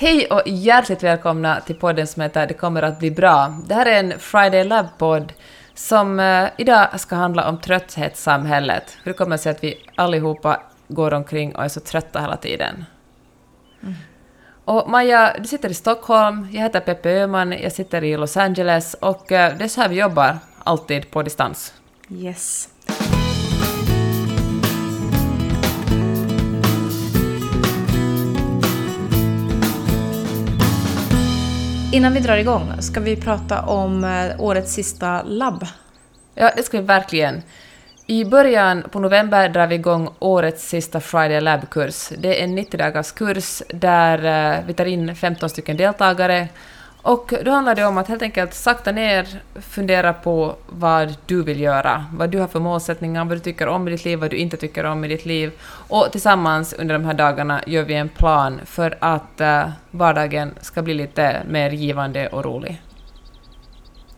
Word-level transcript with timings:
Hej 0.00 0.26
och 0.26 0.42
hjärtligt 0.46 1.02
välkomna 1.02 1.60
till 1.60 1.74
podden 1.74 2.06
som 2.06 2.22
heter 2.22 2.46
Det 2.46 2.54
kommer 2.54 2.82
att 2.82 2.98
bli 2.98 3.10
bra. 3.10 3.54
Det 3.66 3.74
här 3.74 3.86
är 3.86 4.00
en 4.00 4.18
Friday 4.18 4.64
Lab-podd 4.64 5.32
som 5.74 6.20
uh, 6.20 6.48
idag 6.58 7.00
ska 7.00 7.16
handla 7.16 7.48
om 7.48 7.60
trötthetssamhället. 7.60 8.96
Hur 9.02 9.12
det 9.12 9.18
kommer 9.18 9.36
sig 9.36 9.52
att 9.52 9.64
vi 9.64 9.78
allihopa 9.94 10.62
går 10.88 11.14
omkring 11.14 11.56
och 11.56 11.64
är 11.64 11.68
så 11.68 11.80
trötta 11.80 12.20
hela 12.20 12.36
tiden. 12.36 12.84
Mm. 13.82 13.94
Och 14.64 14.90
Maja, 14.90 15.36
du 15.38 15.44
sitter 15.44 15.68
i 15.68 15.74
Stockholm, 15.74 16.48
jag 16.52 16.62
heter 16.62 16.80
Peppe 16.80 17.10
Öhman, 17.10 17.52
jag 17.52 17.72
sitter 17.72 18.04
i 18.04 18.16
Los 18.16 18.36
Angeles 18.36 18.94
och 18.94 19.22
uh, 19.22 19.28
det 19.28 19.64
är 19.64 19.68
så 19.68 19.80
här 19.80 19.88
vi 19.88 20.00
jobbar, 20.00 20.38
alltid 20.64 21.10
på 21.10 21.22
distans. 21.22 21.74
Yes. 22.10 22.68
Innan 31.92 32.14
vi 32.14 32.20
drar 32.20 32.36
igång, 32.36 32.72
ska 32.78 33.00
vi 33.00 33.16
prata 33.16 33.62
om 33.62 34.04
eh, 34.04 34.40
årets 34.40 34.72
sista 34.72 35.22
labb? 35.22 35.66
Ja, 36.34 36.50
det 36.56 36.62
ska 36.62 36.80
vi 36.80 36.86
verkligen. 36.86 37.42
I 38.06 38.24
början 38.24 38.82
på 38.90 39.00
november 39.00 39.48
drar 39.48 39.66
vi 39.66 39.74
igång 39.74 40.10
årets 40.18 40.68
sista 40.68 41.00
Friday 41.00 41.40
Lab-kurs. 41.40 42.08
Det 42.18 42.40
är 42.40 42.44
en 42.44 42.54
90 42.54 42.78
dagars 42.78 43.12
kurs 43.12 43.62
där 43.68 44.18
eh, 44.58 44.64
vi 44.66 44.74
tar 44.74 44.84
in 44.84 45.16
15 45.16 45.48
stycken 45.48 45.76
deltagare 45.76 46.48
och 47.02 47.34
då 47.44 47.50
handlar 47.50 47.74
det 47.74 47.84
om 47.84 47.98
att 47.98 48.08
helt 48.08 48.22
enkelt 48.22 48.54
sakta 48.54 48.92
ner, 48.92 49.42
fundera 49.54 50.12
på 50.12 50.56
vad 50.66 51.14
du 51.26 51.42
vill 51.42 51.60
göra, 51.60 52.04
vad 52.12 52.30
du 52.30 52.38
har 52.38 52.48
för 52.48 52.60
målsättningar, 52.60 53.24
vad 53.24 53.36
du 53.36 53.40
tycker 53.40 53.66
om 53.66 53.88
i 53.88 53.90
ditt 53.90 54.04
liv, 54.04 54.18
vad 54.18 54.30
du 54.30 54.36
inte 54.36 54.56
tycker 54.56 54.84
om 54.84 55.04
i 55.04 55.08
ditt 55.08 55.26
liv. 55.26 55.52
Och 55.88 56.08
tillsammans 56.12 56.72
under 56.72 56.92
de 56.94 57.04
här 57.04 57.14
dagarna 57.14 57.62
gör 57.66 57.82
vi 57.82 57.94
en 57.94 58.08
plan 58.08 58.60
för 58.64 58.98
att 59.00 59.40
eh, 59.40 59.68
vardagen 59.90 60.54
ska 60.60 60.82
bli 60.82 60.94
lite 60.94 61.42
mer 61.48 61.70
givande 61.70 62.28
och 62.28 62.44
rolig. 62.44 62.82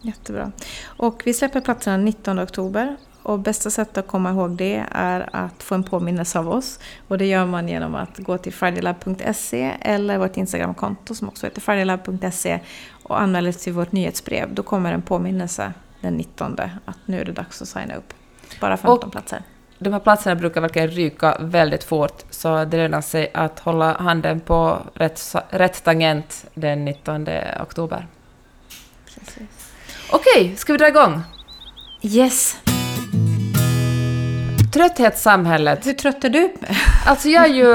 Jättebra. 0.00 0.52
Och 0.84 1.22
vi 1.24 1.34
släpper 1.34 1.60
platserna 1.60 1.96
19 1.96 2.40
oktober 2.40 2.96
och 3.22 3.38
bästa 3.38 3.70
sättet 3.70 3.98
att 3.98 4.06
komma 4.06 4.30
ihåg 4.30 4.50
det 4.50 4.84
är 4.90 5.28
att 5.32 5.62
få 5.62 5.74
en 5.74 5.82
påminnelse 5.82 6.38
av 6.38 6.48
oss. 6.48 6.78
Och 7.08 7.18
det 7.18 7.26
gör 7.26 7.46
man 7.46 7.68
genom 7.68 7.94
att 7.94 8.18
gå 8.18 8.38
till 8.38 8.52
fridaylab.se 8.52 9.72
eller 9.80 10.18
vårt 10.18 10.36
Instagramkonto 10.36 11.14
som 11.14 11.28
också 11.28 11.46
heter 11.46 11.60
fridaylab.se 11.60 12.60
och 13.02 13.20
anmäla 13.20 13.52
sig 13.52 13.62
till 13.62 13.72
vårt 13.72 13.92
nyhetsbrev. 13.92 14.54
Då 14.54 14.62
kommer 14.62 14.92
en 14.92 15.02
påminnelse 15.02 15.72
den 16.00 16.14
19 16.14 16.58
att 16.84 16.98
nu 17.06 17.20
är 17.20 17.24
det 17.24 17.32
dags 17.32 17.62
att 17.62 17.68
signa 17.68 17.94
upp. 17.94 18.14
Bara 18.60 18.76
15 18.76 19.06
och 19.06 19.12
platser. 19.12 19.42
De 19.78 19.92
här 19.92 20.00
platserna 20.00 20.36
brukar 20.36 20.60
verkligen 20.60 20.88
ryka 20.88 21.36
väldigt 21.40 21.84
fort, 21.84 22.24
så 22.30 22.64
det 22.64 22.76
lönar 22.76 23.00
sig 23.00 23.30
att 23.34 23.58
hålla 23.58 23.92
handen 23.98 24.40
på 24.40 24.82
rätt, 24.94 25.34
rätt 25.48 25.84
tangent 25.84 26.44
den 26.54 26.84
19 26.84 27.28
oktober. 27.60 28.06
Precis. 29.04 29.72
Okej, 30.12 30.56
ska 30.56 30.72
vi 30.72 30.78
dra 30.78 30.88
igång? 30.88 31.22
Yes! 32.02 32.56
Trötthetssamhället. 34.72 35.86
Hur 35.86 35.92
trött 35.92 36.24
är 36.24 36.28
du? 36.28 36.52
Alltså 37.06 37.28
jag 37.28 37.44
är 37.44 37.54
ju, 37.54 37.74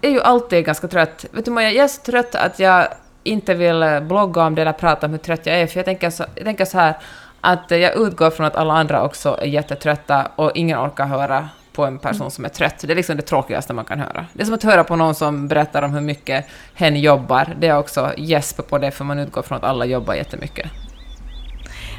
är 0.00 0.10
ju 0.10 0.20
alltid 0.20 0.64
ganska 0.64 0.88
trött. 0.88 1.24
Vet 1.30 1.44
du 1.44 1.50
Maja, 1.50 1.70
jag 1.70 1.84
är 1.84 1.88
så 1.88 2.02
trött 2.02 2.34
att 2.34 2.58
jag 2.58 2.88
inte 3.24 3.54
vill 3.54 3.84
blogga 4.02 4.42
om 4.42 4.54
det 4.54 4.62
eller 4.62 4.72
prata 4.72 5.06
om 5.06 5.12
hur 5.12 5.18
trött 5.18 5.46
jag 5.46 5.60
är, 5.60 5.66
för 5.66 5.78
jag 5.78 5.84
tänker 5.84 6.10
så, 6.10 6.24
jag 6.34 6.44
tänker 6.44 6.64
så 6.64 6.78
här 6.78 6.96
att 7.40 7.70
jag 7.70 7.96
utgår 7.96 8.30
från 8.30 8.46
att 8.46 8.56
alla 8.56 8.74
andra 8.74 9.04
också 9.04 9.38
är 9.40 9.46
jättetrötta 9.46 10.28
och 10.36 10.52
ingen 10.54 10.78
orkar 10.78 11.06
höra 11.06 11.48
på 11.72 11.86
en 11.86 11.98
person 11.98 12.30
som 12.30 12.44
är 12.44 12.48
trött. 12.48 12.84
Det 12.86 12.92
är 12.92 12.96
liksom 12.96 13.16
det 13.16 13.22
tråkigaste 13.22 13.72
man 13.72 13.84
kan 13.84 14.00
höra. 14.00 14.26
Det 14.32 14.42
är 14.42 14.44
som 14.44 14.54
att 14.54 14.62
höra 14.62 14.84
på 14.84 14.96
någon 14.96 15.14
som 15.14 15.48
berättar 15.48 15.82
om 15.82 15.94
hur 15.94 16.00
mycket 16.00 16.46
hen 16.74 16.96
jobbar. 16.96 17.54
Det 17.58 17.68
är 17.68 17.78
också 17.78 18.12
gäsp 18.16 18.68
på 18.68 18.78
det, 18.78 18.90
för 18.90 19.04
man 19.04 19.18
utgår 19.18 19.42
från 19.42 19.58
att 19.58 19.64
alla 19.64 19.84
jobbar 19.84 20.14
jättemycket. 20.14 20.70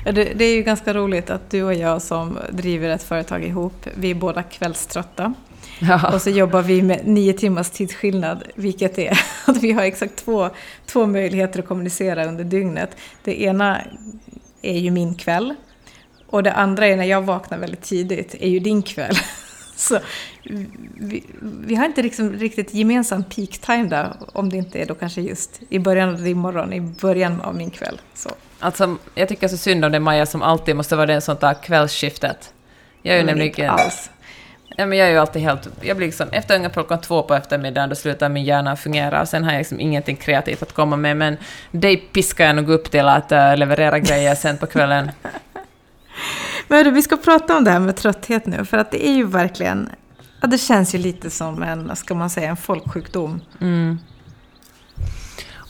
Det, 0.04 0.12
det 0.12 0.46
är 0.46 0.56
ju 0.56 0.64
ganska 0.64 0.94
roligt 0.94 1.30
att 1.30 1.50
du 1.50 1.64
och 1.64 1.74
jag 1.74 2.02
som 2.02 2.38
driver 2.50 2.90
ett 2.90 3.04
företag 3.04 3.44
ihop, 3.44 3.88
vi 3.96 4.12
är 4.12 4.16
båda 4.16 4.44
kvällströtta. 4.44 5.34
Ja. 5.80 6.14
Och 6.14 6.22
så 6.22 6.30
jobbar 6.30 6.62
vi 6.62 6.82
med 6.82 7.08
nio 7.08 7.34
timmars 7.34 7.70
tidsskillnad, 7.70 8.44
vilket 8.56 9.00
är 9.00 9.20
att 9.46 9.64
vi 9.64 9.72
har 9.72 9.84
exakt 9.84 10.16
två, 10.16 10.50
två 10.86 11.06
möjligheter 11.06 11.60
att 11.60 11.68
kommunicera 11.68 12.26
under 12.26 12.44
dygnet. 12.44 12.90
Det 13.24 13.42
ena 13.42 13.82
är 14.62 14.80
ju 14.80 14.92
min 14.92 15.16
kväll 15.16 15.56
och 16.28 16.44
det 16.44 16.54
andra 16.54 16.88
är 16.88 16.98
när 16.98 17.06
jag 17.06 17.22
vaknar 17.22 17.58
väldigt 17.58 17.82
tidigt, 17.82 18.36
är 18.40 18.50
ju 18.50 18.60
din 18.60 18.82
kväll. 18.82 19.16
Så 19.80 20.00
vi, 20.94 21.24
vi, 21.42 21.76
har 21.76 21.86
inte 21.86 22.02
liksom 22.02 22.34
riktigt 22.34 22.74
gemensam 22.74 23.24
peak 23.24 23.50
time 23.50 23.84
där, 23.84 24.14
om 24.34 24.50
det 24.50 24.58
inte 24.58 24.80
är 24.80 24.86
då 24.86 24.96
kanske 24.96 25.22
just 25.22 25.62
i 25.70 25.80
början 25.80 26.10
av 26.10 26.22
din 26.22 26.38
morgon, 26.38 26.74
i 26.74 26.82
början 26.82 27.42
av 27.42 27.56
min 27.56 27.72
kväll. 27.72 28.02
Så. 28.14 28.30
Alltså, 28.60 28.98
jag 29.16 29.30
tycker 29.30 29.48
så 29.48 29.58
synd 29.58 29.86
om 29.86 29.92
det 29.92 30.00
Maja 30.00 30.26
som 30.26 30.42
alltid 30.42 30.76
måste 30.76 30.96
vara 30.96 31.06
den 31.06 31.22
som 31.22 31.38
tar 31.38 31.64
kvällsskiftet. 31.64 32.54
Jag 33.02 33.16
är 33.16 33.20
ju 33.20 33.26
nämligen... 33.26 33.48
Inte 33.48 33.70
alls. 33.70 34.10
Ja, 34.78 34.86
men 34.86 34.98
jag 34.98 35.08
är 35.08 35.12
ju 35.12 35.18
alltid 35.18 35.42
helt... 35.42 35.70
Jag 35.82 35.98
blir 35.98 36.08
liksom, 36.08 36.30
efter 36.32 36.56
ungefär 36.56 36.74
klockan 36.74 37.02
två 37.02 37.24
på 37.24 37.36
eftermiddagen, 37.36 37.90
då 37.90 37.96
slutar 37.96 38.30
min 38.30 38.44
hjärna 38.44 38.76
fungera 38.76 39.22
och 39.22 39.28
sen 39.28 39.44
har 39.44 39.52
jag 39.52 39.60
liksom 39.60 39.80
ingenting 39.80 40.16
kreativt 40.16 40.62
att 40.62 40.74
komma 40.74 40.96
med, 40.96 41.18
men 41.18 41.38
dig 41.72 41.98
piskar 41.98 42.46
jag 42.46 42.56
nog 42.56 42.70
upp 42.70 42.92
till 42.92 43.06
att 43.06 43.32
uh, 43.32 43.58
leverera 43.58 44.00
grejer 44.00 44.36
sen 44.36 44.58
på 44.58 44.68
kvällen. 44.68 45.12
men 46.70 46.94
vi 46.94 47.02
ska 47.02 47.18
prata 47.18 47.58
om 47.58 47.64
det 47.64 47.72
här 47.72 47.80
med 47.80 47.96
trötthet 47.96 48.46
nu, 48.46 48.66
för 48.66 48.78
att 48.78 48.92
det 48.92 49.08
är 49.08 49.14
ju 49.14 49.26
verkligen... 49.26 49.90
Ja, 50.42 50.48
det 50.48 50.58
känns 50.58 50.96
ju 50.96 51.00
lite 51.00 51.30
som 51.30 51.64
en, 51.64 51.96
ska 51.96 52.16
man 52.16 52.30
säga, 52.30 52.50
en 52.50 52.58
folksjukdom. 52.58 53.42
Mm. 53.62 54.00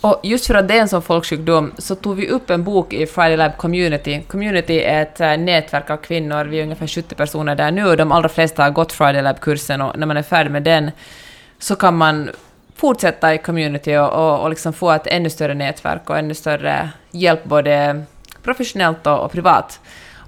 Och 0.02 0.20
just 0.24 0.48
för 0.48 0.56
att 0.56 0.68
det 0.68 0.78
är 0.78 0.82
en 0.82 0.90
sån 0.90 1.02
folksjukdom 1.02 1.72
så 1.78 1.96
tog 1.96 2.16
vi 2.16 2.30
upp 2.30 2.50
en 2.50 2.64
bok 2.64 2.94
i 2.94 3.06
Friday 3.08 3.38
Lab 3.38 3.58
Community. 3.58 4.22
Community 4.28 4.80
är 4.80 5.02
ett 5.02 5.22
eh, 5.22 5.38
nätverk 5.38 5.90
av 5.90 5.98
kvinnor, 5.98 6.46
vi 6.46 6.60
är 6.60 6.64
ungefär 6.64 6.88
70 6.88 7.16
personer 7.16 7.56
där 7.56 7.72
nu 7.72 7.86
och 7.86 7.98
de 7.98 8.12
allra 8.12 8.30
flesta 8.30 8.64
har 8.64 8.70
gått 8.70 8.92
Friday 8.92 9.22
Lab-kursen 9.22 9.82
och 9.82 10.00
när 10.00 10.08
man 10.08 10.18
är 10.18 10.24
färdig 10.24 10.52
med 10.52 10.64
den 10.64 10.92
så 11.60 11.76
kan 11.76 11.98
man 11.98 12.30
fortsätta 12.76 13.34
i 13.34 13.38
community 13.38 13.98
och, 13.98 14.10
och, 14.10 14.40
och 14.40 14.50
liksom 14.50 14.74
få 14.74 14.92
ett 14.92 15.08
ännu 15.08 15.30
större 15.30 15.54
nätverk 15.54 16.10
och 16.10 16.18
ännu 16.18 16.34
större 16.34 16.90
hjälp 17.12 17.44
både 17.44 18.04
professionellt 18.44 19.08
och, 19.08 19.20
och 19.20 19.32
privat. 19.32 19.80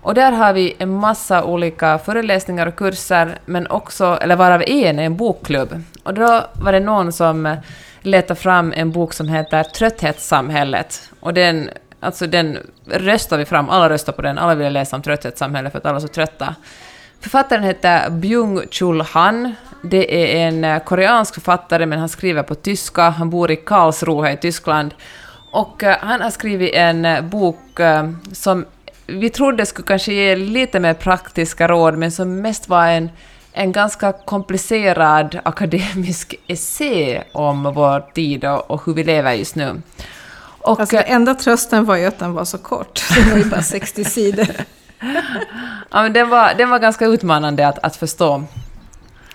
Och 0.01 0.13
där 0.13 0.31
har 0.31 0.53
vi 0.53 0.75
en 0.77 0.89
massa 0.89 1.43
olika 1.43 1.97
föreläsningar 1.97 2.67
och 2.67 2.75
kurser, 2.75 3.39
men 3.45 3.67
också, 3.67 4.17
eller 4.21 4.35
varav 4.35 4.63
en 4.67 4.99
är 4.99 5.03
en 5.03 5.17
bokklubb. 5.17 5.83
Och 6.03 6.13
då 6.13 6.45
var 6.53 6.71
det 6.71 6.79
någon 6.79 7.11
som 7.11 7.55
letade 8.01 8.39
fram 8.39 8.73
en 8.75 8.91
bok 8.91 9.13
som 9.13 9.27
heter 9.27 9.63
Trötthetssamhället. 9.63 11.09
Och 11.19 11.33
den, 11.33 11.69
alltså 11.99 12.27
den 12.27 12.57
röstar 12.85 13.37
vi 13.37 13.45
fram, 13.45 13.69
alla 13.69 13.89
röstar 13.89 14.13
på 14.13 14.21
den, 14.21 14.37
alla 14.37 14.55
vill 14.55 14.73
läsa 14.73 14.95
om 14.95 15.01
trötthetssamhället 15.01 15.71
för 15.71 15.79
att 15.79 15.85
alla 15.85 15.95
är 15.95 16.01
så 16.01 16.07
trötta. 16.07 16.55
Författaren 17.19 17.63
heter 17.63 18.09
Byung-Chul 18.09 19.01
Han. 19.01 19.55
Det 19.83 20.33
är 20.35 20.47
en 20.47 20.63
eh, 20.63 20.83
koreansk 20.83 21.33
författare, 21.33 21.85
men 21.85 21.99
han 21.99 22.09
skriver 22.09 22.43
på 22.43 22.55
tyska. 22.55 23.09
Han 23.09 23.29
bor 23.29 23.51
i 23.51 23.55
Karlsruhe 23.55 24.33
i 24.33 24.37
Tyskland. 24.37 24.93
Och 25.51 25.83
eh, 25.83 25.97
han 25.99 26.21
har 26.21 26.29
skrivit 26.29 26.73
en 26.73 27.05
eh, 27.05 27.21
bok 27.21 27.57
som 28.31 28.65
vi 29.07 29.29
trodde 29.29 29.65
skulle 29.65 29.87
kanske 29.87 30.13
ge 30.13 30.35
lite 30.35 30.79
mer 30.79 30.93
praktiska 30.93 31.67
råd, 31.67 31.97
men 31.97 32.11
som 32.11 32.41
mest 32.41 32.69
var 32.69 32.87
en 32.87 33.09
en 33.53 33.71
ganska 33.71 34.11
komplicerad 34.11 35.39
akademisk 35.43 36.35
essä 36.47 37.23
om 37.31 37.63
vår 37.63 38.13
tid 38.13 38.45
och, 38.45 38.71
och 38.71 38.85
hur 38.85 38.93
vi 38.93 39.03
lever 39.03 39.33
just 39.33 39.55
nu. 39.55 39.81
Och, 40.61 40.79
alltså, 40.79 40.97
enda 40.97 41.35
trösten 41.35 41.85
var 41.85 41.95
ju 41.95 42.05
att 42.05 42.19
den 42.19 42.33
var 42.33 42.45
så 42.45 42.57
kort. 42.57 43.01
Den 43.15 43.29
var 43.29 43.37
ju 43.37 43.45
bara 43.45 43.61
60 43.61 44.03
sidor. 44.03 44.47
ja, 45.91 46.01
men 46.03 46.13
den, 46.13 46.29
var, 46.29 46.53
den 46.53 46.69
var 46.69 46.79
ganska 46.79 47.05
utmanande 47.05 47.67
att, 47.67 47.79
att 47.79 47.95
förstå. 47.95 48.43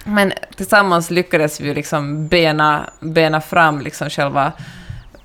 Men 0.04 0.32
tillsammans 0.56 1.10
lyckades 1.10 1.60
vi 1.60 1.74
liksom 1.74 2.28
bena, 2.28 2.90
bena 3.00 3.40
fram 3.40 3.80
liksom 3.80 4.10
själva, 4.10 4.52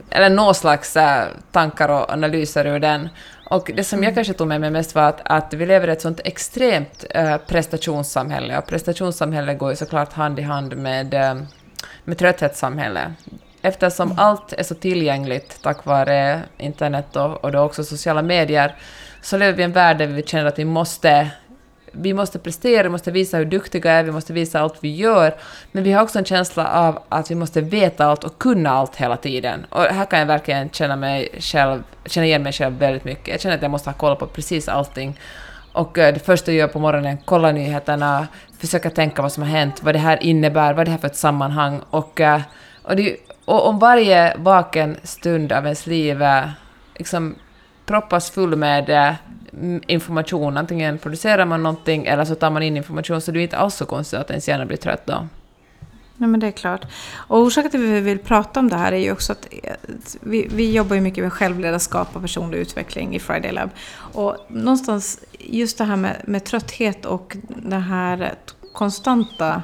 eller 0.10 0.30
någon 0.30 0.56
slags 0.56 0.98
äh, 0.98 1.28
tankar 1.52 1.90
och 1.90 2.12
analyser 2.12 2.66
ur 2.66 2.80
den. 2.80 3.10
Och 3.52 3.72
det 3.76 3.84
som 3.84 4.00
jag 4.00 4.08
mm. 4.08 4.16
kanske 4.16 4.34
tog 4.34 4.48
med 4.48 4.62
mig 4.62 4.72
mest 4.72 4.96
var 4.96 5.04
att, 5.04 5.22
att 5.26 5.54
vi 5.54 5.66
lever 5.66 5.88
i 5.88 5.92
ett 5.92 6.02
sånt 6.02 6.20
extremt 6.24 7.06
äh, 7.10 7.38
prestationssamhälle, 7.38 8.58
och 8.58 8.68
prestationssamhälle 8.68 9.54
går 9.56 9.70
ju 9.70 9.76
såklart 9.76 10.14
hand 10.14 10.40
i 10.40 10.42
hand 10.42 10.78
med, 10.78 11.14
äh, 11.14 11.36
med 12.04 12.18
trötthetssamhälle. 12.18 13.14
Eftersom 13.62 14.08
mm. 14.08 14.20
allt 14.20 14.54
är 14.54 14.64
så 14.64 14.76
tillgängligt 14.76 15.60
tack 15.62 15.86
vare 15.86 16.42
internet 16.58 17.16
och, 17.16 17.44
och 17.44 17.52
då 17.52 17.60
också 17.60 17.84
sociala 17.84 18.22
medier, 18.22 18.76
så 19.22 19.38
lever 19.38 19.54
vi 19.54 19.62
i 19.62 19.66
en 19.66 19.72
värld 19.72 19.98
där 19.98 20.08
vi 20.08 20.24
känner 20.24 20.46
att 20.46 20.60
vi 20.60 20.66
måste 20.66 21.32
vi 21.92 22.14
måste 22.14 22.40
prestera, 22.40 22.84
vi 22.84 22.90
måste 22.90 23.12
visa 23.12 23.38
hur 23.38 23.46
duktiga 23.46 23.82
vi 23.82 23.90
är, 23.90 24.04
vi 24.04 24.12
måste 24.12 24.34
visa 24.34 24.60
allt 24.60 24.78
vi 24.80 24.96
gör, 24.96 25.36
men 25.72 25.84
vi 25.84 25.92
har 25.92 26.04
också 26.04 26.20
en 26.20 26.26
känsla 26.26 26.68
av 26.68 27.00
att 27.10 27.32
vi 27.32 27.36
måste 27.36 27.62
veta 27.62 28.06
allt 28.06 28.24
och 28.24 28.38
kunna 28.38 28.70
allt 28.70 28.96
hela 28.96 29.18
tiden. 29.18 29.66
Och 29.70 29.82
här 29.82 30.06
kan 30.06 30.20
jag 30.20 30.26
verkligen 30.26 30.70
känna, 30.70 30.96
mig 30.96 31.30
själv, 31.40 31.84
känna 32.06 32.26
igen 32.26 32.44
mig 32.44 32.54
själv 32.54 32.78
väldigt 32.78 33.04
mycket. 33.04 33.28
Jag 33.28 33.42
känner 33.42 33.56
att 33.56 33.62
jag 33.62 33.72
måste 33.72 33.90
ha 33.90 33.98
koll 33.98 34.16
på 34.16 34.28
precis 34.28 34.68
allting. 34.68 35.20
Och 35.74 35.98
eh, 35.98 36.14
det 36.14 36.20
första 36.20 36.52
jag 36.52 36.60
gör 36.60 36.68
på 36.68 36.80
morgonen, 36.80 37.18
kolla 37.26 37.52
nyheterna, 37.52 38.28
försöka 38.60 38.90
tänka 38.90 39.22
vad 39.22 39.32
som 39.32 39.44
har 39.44 39.50
hänt, 39.50 39.84
vad 39.84 39.96
det 39.96 40.00
här 40.00 40.24
innebär, 40.24 40.74
vad 40.74 40.88
det 40.88 40.92
här 40.92 40.98
för 40.98 41.08
ett 41.08 41.16
sammanhang. 41.16 41.82
Och, 41.90 42.22
eh, 42.22 42.42
och 42.84 42.96
det 42.96 43.18
och 43.46 43.68
om 43.68 43.80
varje 43.80 44.38
vaken 44.38 44.98
stund 45.04 45.52
av 45.52 45.64
ens 45.64 45.88
liv 45.88 46.24
liksom 46.96 47.36
proppas 47.92 48.32
full 48.32 48.56
med 48.56 48.90
eh, 48.90 49.14
information, 49.88 50.58
antingen 50.58 50.98
producerar 50.98 51.46
man 51.46 51.64
någonting 51.64 52.06
eller 52.06 52.26
så 52.26 52.36
tar 52.36 52.50
man 52.50 52.64
in 52.64 52.78
information, 52.78 53.22
så 53.22 53.32
det 53.32 53.40
är 53.40 53.44
inte 53.44 53.58
alls 53.58 53.76
så 53.76 53.86
konstigt 53.86 54.20
att 54.20 54.30
ens 54.30 54.48
hjärna 54.48 54.66
blir 54.66 54.78
trött 54.78 55.06
då. 55.06 55.28
Nej, 56.18 56.30
men 56.30 56.40
det 56.40 56.48
är 56.48 56.52
klart. 56.52 56.86
Och 57.14 57.40
orsaken 57.40 57.72
till 57.72 57.80
att 57.80 57.90
vi 57.90 58.00
vill 58.00 58.20
prata 58.20 58.60
om 58.60 58.70
det 58.70 58.76
här 58.76 58.92
är 58.92 58.98
ju 58.98 59.12
också 59.12 59.36
eh, 59.64 59.74
att 59.74 60.18
vi, 60.22 60.48
vi 60.52 60.72
jobbar 60.72 60.96
ju 60.96 61.02
mycket 61.02 61.24
med 61.24 61.34
självledarskap 61.34 62.16
och 62.16 62.22
personlig 62.22 62.58
utveckling 62.58 63.16
i 63.16 63.20
Friday 63.20 63.52
Lab. 63.52 63.70
Och 64.14 64.38
någonstans 64.50 65.20
just 65.40 65.78
det 65.78 65.84
här 65.84 65.96
med, 65.96 66.22
med 66.26 66.44
trötthet 66.44 67.06
och 67.06 67.38
det 67.48 67.80
här 67.80 68.34
konstanta 68.74 69.64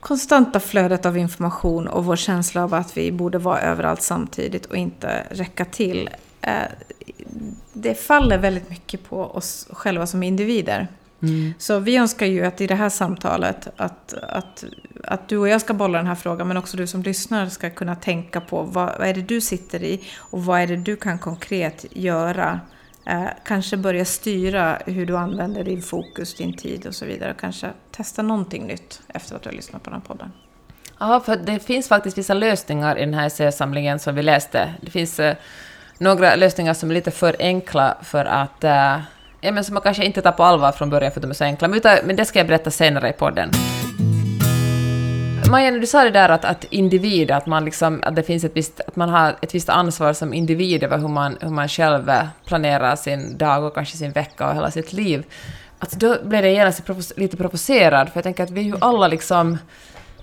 konstanta 0.00 0.60
flödet 0.60 1.06
av 1.06 1.18
information 1.18 1.88
och 1.88 2.04
vår 2.04 2.16
känsla 2.16 2.64
av 2.64 2.74
att 2.74 2.96
vi 2.96 3.12
borde 3.12 3.38
vara 3.38 3.60
överallt 3.60 4.02
samtidigt 4.02 4.66
och 4.66 4.76
inte 4.76 5.26
räcka 5.30 5.64
till. 5.64 6.10
Eh, 6.42 6.62
det 7.72 7.94
faller 7.94 8.38
väldigt 8.38 8.70
mycket 8.70 9.04
på 9.04 9.22
oss 9.22 9.68
själva 9.70 10.06
som 10.06 10.22
individer. 10.22 10.88
Mm. 11.22 11.54
Så 11.58 11.78
vi 11.78 11.96
önskar 11.96 12.26
ju 12.26 12.46
att 12.46 12.60
i 12.60 12.66
det 12.66 12.74
här 12.74 12.88
samtalet 12.88 13.68
att, 13.76 14.14
att, 14.14 14.64
att 15.04 15.28
du 15.28 15.38
och 15.38 15.48
jag 15.48 15.60
ska 15.60 15.74
bolla 15.74 15.98
den 15.98 16.06
här 16.06 16.14
frågan 16.14 16.48
men 16.48 16.56
också 16.56 16.76
du 16.76 16.86
som 16.86 17.02
lyssnar 17.02 17.48
ska 17.48 17.70
kunna 17.70 17.96
tänka 17.96 18.40
på 18.40 18.62
vad, 18.62 18.98
vad 18.98 19.08
är 19.08 19.14
det 19.14 19.22
du 19.22 19.40
sitter 19.40 19.82
i 19.82 20.04
och 20.18 20.44
vad 20.44 20.60
är 20.60 20.66
det 20.66 20.76
du 20.76 20.96
kan 20.96 21.18
konkret 21.18 21.84
göra. 21.90 22.60
Eh, 23.06 23.24
kanske 23.44 23.76
börja 23.76 24.04
styra 24.04 24.78
hur 24.86 25.06
du 25.06 25.16
använder 25.16 25.64
din 25.64 25.82
fokus, 25.82 26.34
din 26.34 26.56
tid 26.56 26.86
och 26.86 26.94
så 26.94 27.04
vidare. 27.04 27.30
Och 27.30 27.40
kanske 27.40 27.70
testa 27.90 28.22
någonting 28.22 28.66
nytt 28.66 29.00
efter 29.08 29.36
att 29.36 29.42
du 29.42 29.48
har 29.48 29.56
lyssnat 29.56 29.82
på 29.82 29.90
den 29.90 30.00
här 30.00 30.06
podden. 30.08 30.32
Ja, 30.98 31.20
för 31.20 31.36
det 31.36 31.58
finns 31.58 31.88
faktiskt 31.88 32.18
vissa 32.18 32.34
lösningar 32.34 32.98
i 32.98 33.00
den 33.00 33.14
här 33.14 33.26
essäsamlingen 33.26 33.98
som 33.98 34.14
vi 34.14 34.22
läste. 34.22 34.74
Det 34.80 34.90
finns 34.90 35.20
eh, 35.20 35.36
några 35.98 36.36
lösningar 36.36 36.74
som 36.74 36.90
är 36.90 36.94
lite 36.94 37.10
för 37.10 37.36
enkla 37.38 37.96
för 38.02 38.24
att 38.24 38.64
Äh, 38.64 39.00
ja, 39.40 39.52
men 39.52 39.64
som 39.64 39.74
man 39.74 39.82
kanske 39.82 40.04
inte 40.04 40.22
tar 40.22 40.32
på 40.32 40.42
allvar 40.42 40.72
från 40.72 40.90
början 40.90 41.12
för 41.12 41.20
att 41.20 41.22
de 41.22 41.30
är 41.30 41.34
så 41.34 41.44
enkla. 41.44 41.68
Men, 41.68 42.16
det 42.16 42.24
ska 42.24 42.38
jag 42.38 42.46
berätta 42.46 42.70
senare 42.70 43.08
i 43.08 43.12
podden. 43.12 43.50
Maja, 45.50 45.70
du 45.70 45.86
sa 45.86 46.04
det 46.04 46.10
där 46.10 46.28
att, 46.28 46.44
att 46.44 46.64
individ, 46.64 47.30
att 47.30 47.46
man, 47.46 47.64
liksom, 47.64 48.00
att 48.02 48.16
det 48.16 48.22
finns 48.22 48.44
ett 48.44 48.56
visst, 48.56 48.80
att 48.80 48.96
man 48.96 49.08
har 49.08 49.36
ett 49.40 49.54
visst 49.54 49.68
ansvar 49.68 50.12
som 50.12 50.34
individ 50.34 50.82
över 50.82 50.98
hur 50.98 51.08
man, 51.08 51.36
hur 51.40 51.50
man 51.50 51.68
själv 51.68 52.10
eh, 52.10 52.26
planerar 52.44 52.96
sin 52.96 53.38
dag 53.38 53.64
och 53.64 53.74
kanske 53.74 53.96
sin 53.96 54.12
vecka 54.12 54.48
och 54.48 54.54
hela 54.54 54.70
sitt 54.70 54.92
liv. 54.92 55.24
Alltså 55.78 55.98
då 55.98 56.16
blev 56.24 56.44
jag 56.44 56.54
genast 56.54 56.82
lite 57.16 57.36
provocerad, 57.36 58.08
för 58.08 58.16
jag 58.16 58.24
tänker 58.24 58.42
att 58.42 58.50
vi 58.50 58.60
är 58.60 58.64
ju 58.64 58.76
alla 58.80 59.08
liksom... 59.08 59.58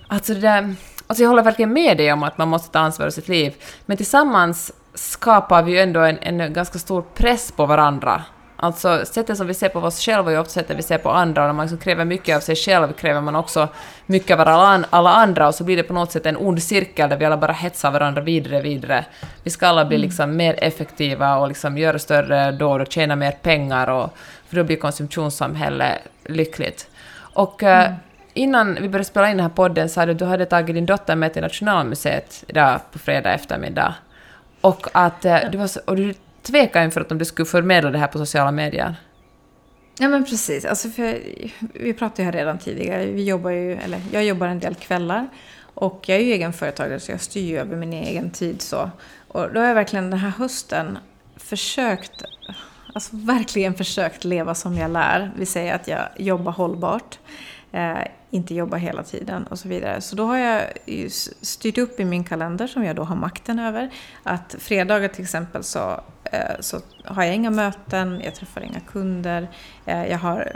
Alltså 0.08 0.34
det 0.34 0.40
där, 0.40 0.74
alltså 1.06 1.22
jag 1.22 1.28
håller 1.28 1.42
verkligen 1.42 1.72
med 1.72 1.96
dig 1.96 2.12
om 2.12 2.22
att 2.22 2.38
man 2.38 2.48
måste 2.48 2.72
ta 2.72 2.78
ansvar 2.78 3.06
för 3.06 3.10
sitt 3.10 3.28
liv, 3.28 3.54
men 3.86 3.96
tillsammans 3.96 4.72
skapar 4.96 5.62
vi 5.62 5.72
ju 5.72 5.78
ändå 5.78 6.00
en, 6.00 6.18
en 6.20 6.52
ganska 6.52 6.78
stor 6.78 7.04
press 7.14 7.52
på 7.52 7.66
varandra 7.66 8.24
Alltså 8.58 9.04
sättet 9.04 9.36
som 9.36 9.46
vi 9.46 9.54
ser 9.54 9.68
på 9.68 9.78
oss 9.78 10.00
själva 10.00 10.30
är 10.30 10.34
ju 10.34 10.40
ofta 10.40 10.52
sättet 10.52 10.78
vi 10.78 10.82
ser 10.82 10.98
på 10.98 11.10
andra, 11.10 11.42
och 11.42 11.48
när 11.48 11.52
man 11.52 11.66
liksom 11.66 11.78
kräver 11.78 12.04
mycket 12.04 12.36
av 12.36 12.40
sig 12.40 12.56
själv 12.56 12.92
kräver 12.92 13.20
man 13.20 13.36
också 13.36 13.68
mycket 14.06 14.40
av 14.40 14.48
alla, 14.90 15.10
andra, 15.10 15.48
och 15.48 15.54
så 15.54 15.64
blir 15.64 15.76
det 15.76 15.82
på 15.82 15.92
något 15.92 16.12
sätt 16.12 16.26
en 16.26 16.36
ond 16.36 16.62
cirkel 16.62 17.08
där 17.10 17.16
vi 17.16 17.24
alla 17.24 17.36
bara 17.36 17.52
hetsar 17.52 17.90
varandra 17.90 18.22
vidare, 18.22 18.60
vidare. 18.60 19.04
Vi 19.42 19.50
ska 19.50 19.66
alla 19.66 19.84
bli 19.84 19.96
mm. 19.96 20.06
liksom 20.06 20.36
mer 20.36 20.54
effektiva 20.58 21.36
och 21.36 21.48
liksom 21.48 21.78
göra 21.78 21.98
större 21.98 22.52
dåd 22.52 22.80
och 22.80 22.92
tjäna 22.92 23.16
mer 23.16 23.32
pengar, 23.32 23.90
och, 23.90 24.16
för 24.48 24.56
då 24.56 24.64
blir 24.64 24.76
konsumtionssamhället 24.76 25.98
lyckligt. 26.24 26.88
Och 27.18 27.62
eh, 27.62 27.86
mm. 27.86 27.94
innan 28.34 28.74
vi 28.74 28.88
började 28.88 29.04
spela 29.04 29.30
in 29.30 29.36
den 29.36 29.46
här 29.46 29.54
podden 29.54 29.88
så 29.88 30.00
hade 30.00 30.14
du 30.14 30.24
hade 30.24 30.46
tagit 30.46 30.74
din 30.74 30.86
dotter 30.86 31.16
med 31.16 31.32
till 31.32 31.42
Nationalmuseet 31.42 32.44
idag 32.48 32.80
på 32.92 32.98
fredag 32.98 33.32
eftermiddag. 33.32 33.94
Och 34.66 34.88
att 34.92 35.24
eh, 35.24 35.38
du 35.52 35.58
var 35.58 35.66
så, 35.66 35.80
och 35.84 35.96
du 35.96 36.14
tvekade 36.42 36.84
inför 36.84 37.00
att 37.00 37.12
om 37.12 37.18
du 37.18 37.24
skulle 37.24 37.46
förmedla 37.46 37.90
det 37.90 37.98
här 37.98 38.06
på 38.06 38.18
sociala 38.18 38.50
medier? 38.50 38.94
Ja 39.98 40.08
men 40.08 40.24
precis. 40.24 40.64
Alltså 40.64 40.90
för, 40.90 41.18
vi 41.72 41.92
pratade 41.92 42.22
ju 42.22 42.24
här 42.24 42.32
redan 42.32 42.58
tidigare. 42.58 43.06
Vi 43.06 43.24
jobbar 43.24 43.50
ju, 43.50 43.72
eller 43.72 44.00
jag 44.12 44.24
jobbar 44.24 44.46
en 44.46 44.60
del 44.60 44.74
kvällar. 44.74 45.28
Och 45.74 46.04
jag 46.06 46.18
är 46.18 46.22
ju 46.22 46.32
egenföretagare 46.32 47.00
så 47.00 47.12
jag 47.12 47.20
styr 47.20 47.48
ju 47.48 47.58
över 47.58 47.76
min 47.76 47.92
egen 47.92 48.30
tid. 48.30 48.62
Så. 48.62 48.90
Och 49.28 49.52
då 49.52 49.60
har 49.60 49.66
jag 49.66 49.74
verkligen 49.74 50.10
den 50.10 50.20
här 50.20 50.30
hösten 50.30 50.98
försökt, 51.36 52.22
alltså 52.94 53.10
verkligen 53.16 53.74
försökt 53.74 54.24
leva 54.24 54.54
som 54.54 54.76
jag 54.76 54.90
lär. 54.90 55.32
Vi 55.36 55.46
säger 55.46 55.74
att 55.74 55.88
jag 55.88 56.08
jobbar 56.16 56.52
hållbart. 56.52 57.18
Eh, 57.76 58.06
inte 58.30 58.54
jobba 58.54 58.76
hela 58.76 59.02
tiden 59.02 59.46
och 59.46 59.58
så 59.58 59.68
vidare. 59.68 60.00
Så 60.00 60.16
då 60.16 60.26
har 60.26 60.36
jag 60.36 60.64
styrt 61.42 61.78
upp 61.78 62.00
i 62.00 62.04
min 62.04 62.24
kalender 62.24 62.66
som 62.66 62.84
jag 62.84 62.96
då 62.96 63.04
har 63.04 63.16
makten 63.16 63.58
över 63.58 63.90
att 64.22 64.56
fredagar 64.58 65.08
till 65.08 65.22
exempel 65.22 65.64
så, 65.64 66.00
eh, 66.24 66.60
så 66.60 66.80
har 67.04 67.24
jag 67.24 67.34
inga 67.34 67.50
möten, 67.50 68.20
jag 68.24 68.34
träffar 68.34 68.60
inga 68.60 68.80
kunder, 68.80 69.48
eh, 69.86 70.06
jag 70.06 70.18
har 70.18 70.52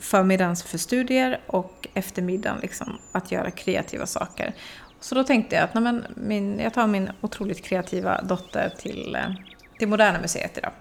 förmiddagen 0.00 0.56
för 0.56 0.78
studier 0.78 1.40
och 1.46 1.88
eftermiddagen 1.94 2.58
liksom 2.62 2.98
att 3.12 3.32
göra 3.32 3.50
kreativa 3.50 4.06
saker. 4.06 4.54
Så 5.00 5.14
då 5.14 5.24
tänkte 5.24 5.56
jag 5.56 5.64
att 5.64 5.74
nej 5.74 5.82
men, 5.82 6.04
min, 6.16 6.60
jag 6.60 6.74
tar 6.74 6.86
min 6.86 7.10
otroligt 7.20 7.64
kreativa 7.64 8.22
dotter 8.22 8.72
till, 8.78 9.14
eh, 9.14 9.34
till 9.78 9.88
Moderna 9.88 10.20
Museet 10.20 10.58
idag. 10.58 10.72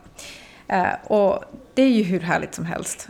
Eh, 0.68 0.94
och 1.04 1.44
det 1.74 1.82
är 1.82 1.90
ju 1.90 2.04
hur 2.04 2.20
härligt 2.20 2.56
som 2.56 2.66
helst. 2.66 3.10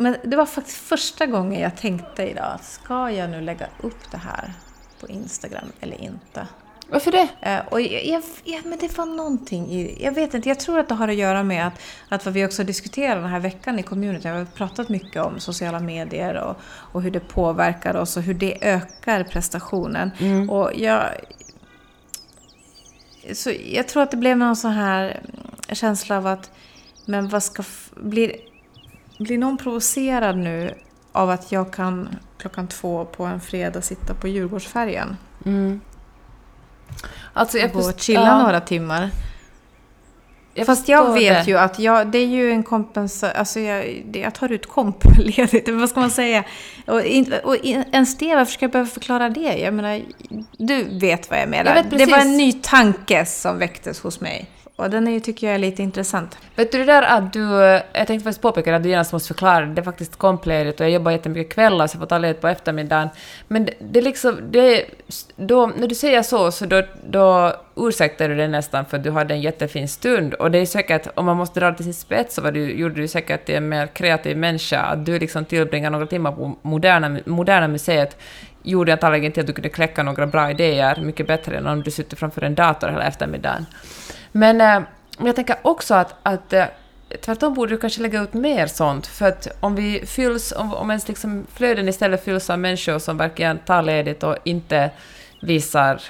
Men 0.00 0.16
det 0.24 0.36
var 0.36 0.46
faktiskt 0.46 0.76
första 0.76 1.26
gången 1.26 1.60
jag 1.60 1.76
tänkte 1.76 2.22
idag, 2.22 2.58
ska 2.62 3.10
jag 3.10 3.30
nu 3.30 3.40
lägga 3.40 3.66
upp 3.80 4.10
det 4.10 4.16
här 4.16 4.52
på 5.00 5.08
Instagram 5.08 5.72
eller 5.80 6.00
inte? 6.00 6.46
Varför 6.88 7.12
det? 7.12 7.28
Eh, 7.40 7.60
och 7.70 7.80
jag, 7.80 8.06
jag, 8.06 8.22
ja, 8.44 8.58
men 8.64 8.78
det 8.78 8.98
var 8.98 9.06
någonting 9.06 9.70
i 9.70 10.04
Jag 10.04 10.12
vet 10.12 10.34
inte, 10.34 10.48
jag 10.48 10.60
tror 10.60 10.78
att 10.78 10.88
det 10.88 10.94
har 10.94 11.08
att 11.08 11.14
göra 11.14 11.42
med 11.42 11.66
att, 11.66 11.80
att 12.08 12.24
vad 12.24 12.34
vi 12.34 12.46
också 12.46 12.64
diskuterar 12.64 13.16
den 13.16 13.30
här 13.30 13.40
veckan 13.40 13.78
i 13.78 13.82
community, 13.82 14.28
vi 14.28 14.38
har 14.38 14.44
pratat 14.44 14.88
mycket 14.88 15.22
om 15.22 15.40
sociala 15.40 15.80
medier 15.80 16.34
och, 16.34 16.56
och 16.92 17.02
hur 17.02 17.10
det 17.10 17.20
påverkar 17.20 17.96
oss 17.96 18.16
och 18.16 18.22
hur 18.22 18.34
det 18.34 18.58
ökar 18.60 19.24
prestationen. 19.24 20.10
Mm. 20.18 20.50
Och 20.50 20.70
jag, 20.74 21.04
så 23.32 23.50
jag 23.64 23.88
tror 23.88 24.02
att 24.02 24.10
det 24.10 24.16
blev 24.16 24.38
någon 24.38 24.56
sån 24.56 24.72
här 24.72 25.20
känsla 25.72 26.16
av 26.16 26.26
att 26.26 26.50
men 27.04 27.28
vad 27.28 27.42
ska... 27.42 27.62
Blir, 27.96 28.49
blir 29.20 29.38
någon 29.38 29.56
provocerad 29.56 30.38
nu 30.38 30.74
av 31.12 31.30
att 31.30 31.52
jag 31.52 31.72
kan 31.72 32.08
klockan 32.38 32.68
två 32.68 33.04
på 33.04 33.24
en 33.24 33.40
fredag 33.40 33.82
sitta 33.82 34.14
på 34.14 34.28
Djurgårdsfärjan? 34.28 35.16
Mm. 35.46 35.80
Alltså 37.32 37.58
jag 37.58 37.76
och 37.76 38.00
chilla 38.00 38.26
ja. 38.26 38.42
några 38.42 38.60
timmar. 38.60 39.10
Jag 40.54 40.66
Fast 40.66 40.88
jag 40.88 41.12
vet 41.12 41.44
det. 41.44 41.50
ju 41.50 41.58
att 41.58 41.78
jag, 41.78 42.06
det 42.06 42.18
är 42.18 42.26
ju 42.26 42.50
en 42.50 42.62
kompensation, 42.62 43.36
alltså 43.38 43.60
jag, 43.60 44.04
jag 44.12 44.34
tar 44.34 44.52
ut 44.52 44.66
kompledigt, 44.66 45.68
vad 45.72 45.88
ska 45.88 46.00
man 46.00 46.10
säga? 46.10 46.44
Och, 46.86 47.02
in, 47.04 47.34
och 47.44 47.56
ens 47.64 48.18
det, 48.18 48.34
varför 48.34 48.52
ska 48.52 48.64
jag 48.64 48.72
behöva 48.72 48.90
förklara 48.90 49.28
det? 49.28 49.58
Jag 49.58 49.74
menar, 49.74 50.02
du 50.58 50.98
vet 50.98 51.30
vad 51.30 51.40
jag 51.40 51.48
menar. 51.48 51.76
Jag 51.76 51.98
det 51.98 52.06
var 52.06 52.18
en 52.18 52.36
ny 52.36 52.52
tanke 52.52 53.26
som 53.26 53.58
väcktes 53.58 54.00
hos 54.00 54.20
mig. 54.20 54.50
Och 54.80 54.90
den 54.90 55.08
är 55.08 55.12
ju, 55.12 55.20
tycker 55.20 55.46
jag 55.46 55.54
är 55.54 55.58
lite 55.58 55.82
intressant. 55.82 56.38
Vet 56.56 56.72
du 56.72 56.78
det 56.78 56.84
där 56.84 57.02
att 57.02 57.32
du... 57.32 57.40
Jag 57.92 58.06
tänkte 58.06 58.24
faktiskt 58.24 58.42
påpeka 58.42 58.76
att 58.76 58.82
du 58.82 58.88
genast 58.88 59.12
måste 59.12 59.28
förklara 59.28 59.66
det. 59.66 59.80
är 59.80 59.84
faktiskt 59.84 60.16
kompledigt 60.16 60.80
och 60.80 60.86
jag 60.86 60.92
jobbar 60.92 61.10
jättemycket 61.10 61.52
kvällar 61.52 61.86
så 61.86 61.94
jag 61.94 62.00
får 62.00 62.06
ta 62.06 62.18
ledigt 62.18 62.40
på 62.40 62.48
eftermiddagen. 62.48 63.08
Men 63.48 63.64
det, 63.64 63.74
det 63.78 64.00
liksom... 64.00 64.38
Det, 64.50 64.84
då, 65.36 65.66
när 65.76 65.88
du 65.88 65.94
säger 65.94 66.22
så, 66.22 66.52
så 66.52 66.66
då, 66.66 66.82
då 67.06 67.54
ursäktar 67.76 68.28
du 68.28 68.34
det 68.34 68.48
nästan 68.48 68.84
för 68.84 68.96
att 68.96 69.04
du 69.04 69.10
hade 69.10 69.34
en 69.34 69.40
jättefin 69.40 69.88
stund. 69.88 70.34
Och 70.34 70.50
det 70.50 70.58
är 70.58 70.66
säkert, 70.66 71.06
om 71.14 71.26
man 71.26 71.36
måste 71.36 71.60
dra 71.60 71.70
det 71.70 71.76
till 71.76 71.84
sin 71.84 71.94
spets, 71.94 72.34
så 72.34 72.42
var 72.42 72.52
du, 72.52 72.72
gjorde 72.72 72.94
du 72.94 73.08
säkert 73.08 73.46
till 73.46 73.54
en 73.54 73.68
mer 73.68 73.86
kreativ 73.86 74.36
människa. 74.36 74.80
Att 74.80 75.06
du 75.06 75.18
liksom 75.18 75.44
tillbringar 75.44 75.90
några 75.90 76.06
timmar 76.06 76.32
på 76.32 76.56
Moderna, 76.62 77.18
moderna 77.26 77.68
Museet 77.68 78.16
gjorde 78.62 78.92
antagligen 78.92 79.32
till 79.32 79.40
att 79.40 79.46
du 79.46 79.52
kunde 79.52 79.68
kläcka 79.68 80.02
några 80.02 80.26
bra 80.26 80.50
idéer 80.50 81.00
mycket 81.00 81.26
bättre 81.26 81.56
än 81.56 81.66
om 81.66 81.82
du 81.82 81.90
sitter 81.90 82.16
framför 82.16 82.42
en 82.42 82.54
dator 82.54 82.88
hela 82.88 83.04
eftermiddagen. 83.04 83.66
Men 84.32 84.60
eh, 84.60 84.80
jag 85.18 85.36
tänker 85.36 85.56
också 85.62 85.94
att, 85.94 86.14
att 86.22 86.52
eh, 86.52 86.64
tvärtom 87.20 87.54
borde 87.54 87.74
du 87.74 87.78
kanske 87.78 88.02
lägga 88.02 88.22
ut 88.22 88.32
mer 88.32 88.66
sånt, 88.66 89.06
för 89.06 89.28
att 89.28 89.48
om 89.60 89.74
vi 89.74 90.06
fylls, 90.06 90.52
om, 90.52 90.74
om 90.74 90.90
ens 90.90 91.08
liksom 91.08 91.46
flöden 91.54 91.88
istället 91.88 92.24
fylls 92.24 92.50
av 92.50 92.58
människor 92.58 92.98
som 92.98 93.16
verkligen 93.16 93.58
tar 93.58 93.82
ledigt 93.82 94.22
och 94.22 94.36
inte 94.44 94.90
visar 95.42 96.02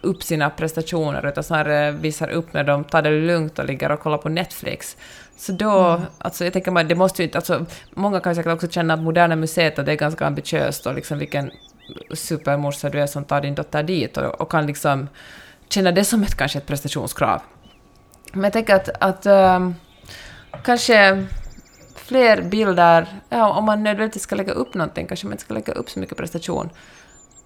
upp 0.00 0.22
sina 0.22 0.50
prestationer, 0.50 1.28
utan 1.28 1.44
snarare 1.44 1.90
visar 1.90 2.28
upp 2.28 2.52
när 2.52 2.64
de 2.64 2.84
tar 2.84 3.02
det 3.02 3.10
lugnt 3.10 3.58
och 3.58 3.64
ligger 3.64 3.92
och 3.92 4.00
kollar 4.00 4.18
på 4.18 4.28
Netflix. 4.28 4.96
Så 5.36 5.52
då, 5.52 5.78
mm. 5.78 6.02
alltså 6.18 6.44
jag 6.44 6.52
tänker 6.52 6.70
man, 6.70 6.88
det 6.88 6.94
måste 6.94 7.22
ju 7.22 7.26
inte, 7.26 7.38
alltså 7.38 7.66
många 7.90 8.20
kan 8.20 8.34
säkert 8.34 8.52
också 8.52 8.68
känna 8.68 8.94
att 8.94 9.00
Moderna 9.00 9.36
Museet 9.36 9.78
att 9.78 9.86
det 9.86 9.92
är 9.92 9.96
ganska 9.96 10.26
ambitiöst 10.26 10.86
och 10.86 10.94
liksom 10.94 11.18
vilken 11.18 11.50
supermorsa 12.14 12.90
du 12.90 13.00
är 13.00 13.06
som 13.06 13.24
tar 13.24 13.40
din 13.40 13.54
dotter 13.54 13.82
dit 13.82 14.16
och, 14.16 14.40
och 14.40 14.50
kan 14.50 14.66
liksom 14.66 15.08
känna 15.72 15.92
det 15.92 16.04
som 16.04 16.22
ett, 16.22 16.34
kanske 16.34 16.58
ett 16.58 16.66
prestationskrav. 16.66 17.42
Men 18.32 18.44
jag 18.44 18.52
tänker 18.52 18.74
att, 18.74 18.88
att 19.00 19.26
um, 19.26 19.74
kanske 20.64 21.26
fler 21.96 22.42
bilder, 22.42 23.06
ja, 23.28 23.50
om 23.50 23.64
man 23.64 23.82
nödvändigtvis 23.82 24.22
ska 24.22 24.36
lägga 24.36 24.52
upp 24.52 24.74
någonting, 24.74 25.06
kanske 25.06 25.26
man 25.26 25.32
inte 25.32 25.44
ska 25.44 25.54
lägga 25.54 25.72
upp 25.72 25.90
så 25.90 25.98
mycket 25.98 26.16
prestation. 26.16 26.70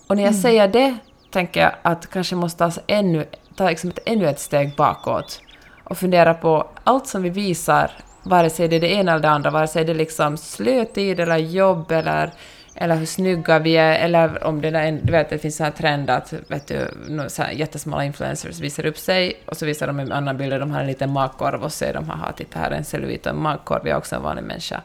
Och 0.06 0.16
när 0.16 0.22
jag 0.22 0.30
mm. 0.30 0.42
säger 0.42 0.68
det 0.68 0.96
tänker 1.30 1.60
jag 1.60 1.72
att 1.82 2.10
kanske 2.10 2.36
måste 2.36 2.70
ta, 2.70 2.80
ännu, 2.86 3.26
ta 3.56 3.68
liksom 3.68 3.90
ett, 3.90 3.98
ännu 4.06 4.28
ett 4.28 4.40
steg 4.40 4.76
bakåt 4.76 5.40
och 5.84 5.98
fundera 5.98 6.34
på 6.34 6.68
allt 6.84 7.06
som 7.06 7.22
vi 7.22 7.30
visar, 7.30 7.90
vare 8.22 8.50
sig 8.50 8.68
det 8.68 8.76
är 8.76 8.80
det 8.80 8.92
ena 8.92 9.12
eller 9.12 9.22
det 9.22 9.30
andra, 9.30 9.50
vare 9.50 9.68
sig 9.68 9.84
det 9.84 9.92
är 9.92 9.96
liksom 9.96 10.36
slötid 10.36 11.20
eller 11.20 11.36
jobb 11.36 11.90
eller 11.90 12.32
eller 12.78 12.96
hur 12.96 13.06
snygga 13.06 13.58
vi 13.58 13.76
är, 13.76 13.98
eller 13.98 14.44
om 14.44 14.60
det, 14.60 14.70
där, 14.70 15.00
du 15.02 15.12
vet, 15.12 15.30
det 15.30 15.38
finns 15.38 15.60
en 15.60 15.72
trend 15.72 16.10
att 16.10 16.34
vet 16.48 16.66
du, 16.66 16.88
så 17.28 17.42
här 17.42 17.50
jättesmala 17.50 18.04
influencers 18.04 18.60
visar 18.60 18.86
upp 18.86 18.98
sig 18.98 19.42
och 19.46 19.56
så 19.56 19.66
visar 19.66 19.86
de 19.86 20.00
en 20.00 20.12
annan 20.12 20.36
bild 20.36 20.52
de 20.52 20.70
har 20.70 20.80
en 20.80 20.86
liten 20.86 21.10
magkorv 21.10 21.62
och 21.62 21.72
säger 21.72 21.94
de 21.94 22.08
haha, 22.08 22.32
titta 22.32 22.58
här 22.58 22.70
är 22.70 22.76
en 22.76 22.84
cellulit 22.84 23.26
och 23.26 23.32
en 23.32 23.42
magkorv, 23.42 23.80
jag 23.84 23.94
är 23.94 23.98
också 23.98 24.16
en 24.16 24.22
vanlig 24.22 24.44
människa. 24.44 24.80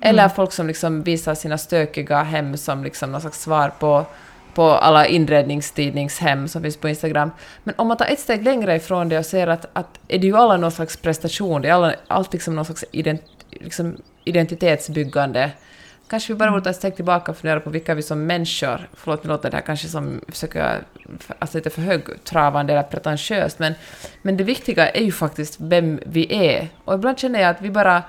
Eller 0.00 0.22
mm. 0.22 0.34
folk 0.34 0.52
som 0.52 0.66
liksom 0.66 1.02
visar 1.02 1.34
sina 1.34 1.58
stökiga 1.58 2.22
hem 2.22 2.56
som 2.56 2.84
liksom 2.84 3.12
någon 3.12 3.20
slags 3.20 3.42
svar 3.42 3.72
på, 3.78 4.06
på 4.54 4.62
alla 4.62 5.06
inredningstidningshem 5.06 6.48
som 6.48 6.62
finns 6.62 6.76
på 6.76 6.88
Instagram. 6.88 7.30
Men 7.64 7.74
om 7.78 7.88
man 7.88 7.96
tar 7.96 8.06
ett 8.06 8.20
steg 8.20 8.42
längre 8.42 8.76
ifrån 8.76 9.08
det 9.08 9.18
och 9.18 9.26
ser 9.26 9.46
att, 9.46 9.66
att 9.72 9.98
är 10.08 10.18
det 10.18 10.26
ju 10.26 10.36
alla 10.36 10.56
någon 10.56 10.72
slags 10.72 10.96
prestation, 10.96 11.62
det 11.62 11.68
är 11.68 11.72
alla, 11.72 11.94
allt 12.06 12.32
liksom 12.32 12.56
någon 12.56 12.64
slags 12.64 12.84
ident, 12.92 13.22
liksom 13.50 13.96
identitetsbyggande 14.24 15.50
kanske 16.12 16.32
vi 16.32 16.38
bara 16.38 16.50
borde 16.50 16.64
ta 16.64 16.70
ett 16.70 16.76
steg 16.76 16.96
tillbaka 16.96 17.32
och 17.32 17.38
fundera 17.38 17.60
på 17.60 17.70
vilka 17.70 17.94
vi 17.94 18.02
som 18.02 18.26
människor, 18.26 18.88
förlåt 18.94 19.24
nu 19.24 19.28
låter 19.28 19.50
det 19.50 19.56
här 19.56 19.64
kanske 19.64 19.88
som 19.88 20.20
försöker, 20.28 20.82
alltså 21.38 21.58
lite 21.58 21.70
för 21.70 21.82
högtravande 21.82 22.72
eller 22.72 22.82
pretentiöst, 22.82 23.58
men, 23.58 23.74
men 24.22 24.36
det 24.36 24.44
viktiga 24.44 24.88
är 24.88 25.04
ju 25.04 25.12
faktiskt 25.12 25.60
vem 25.60 26.00
vi 26.06 26.34
är. 26.34 26.68
Och 26.84 26.94
ibland 26.94 27.18
känner 27.18 27.40
jag 27.40 27.50
att 27.50 27.60
vi 27.60 27.70
bara 27.70 28.02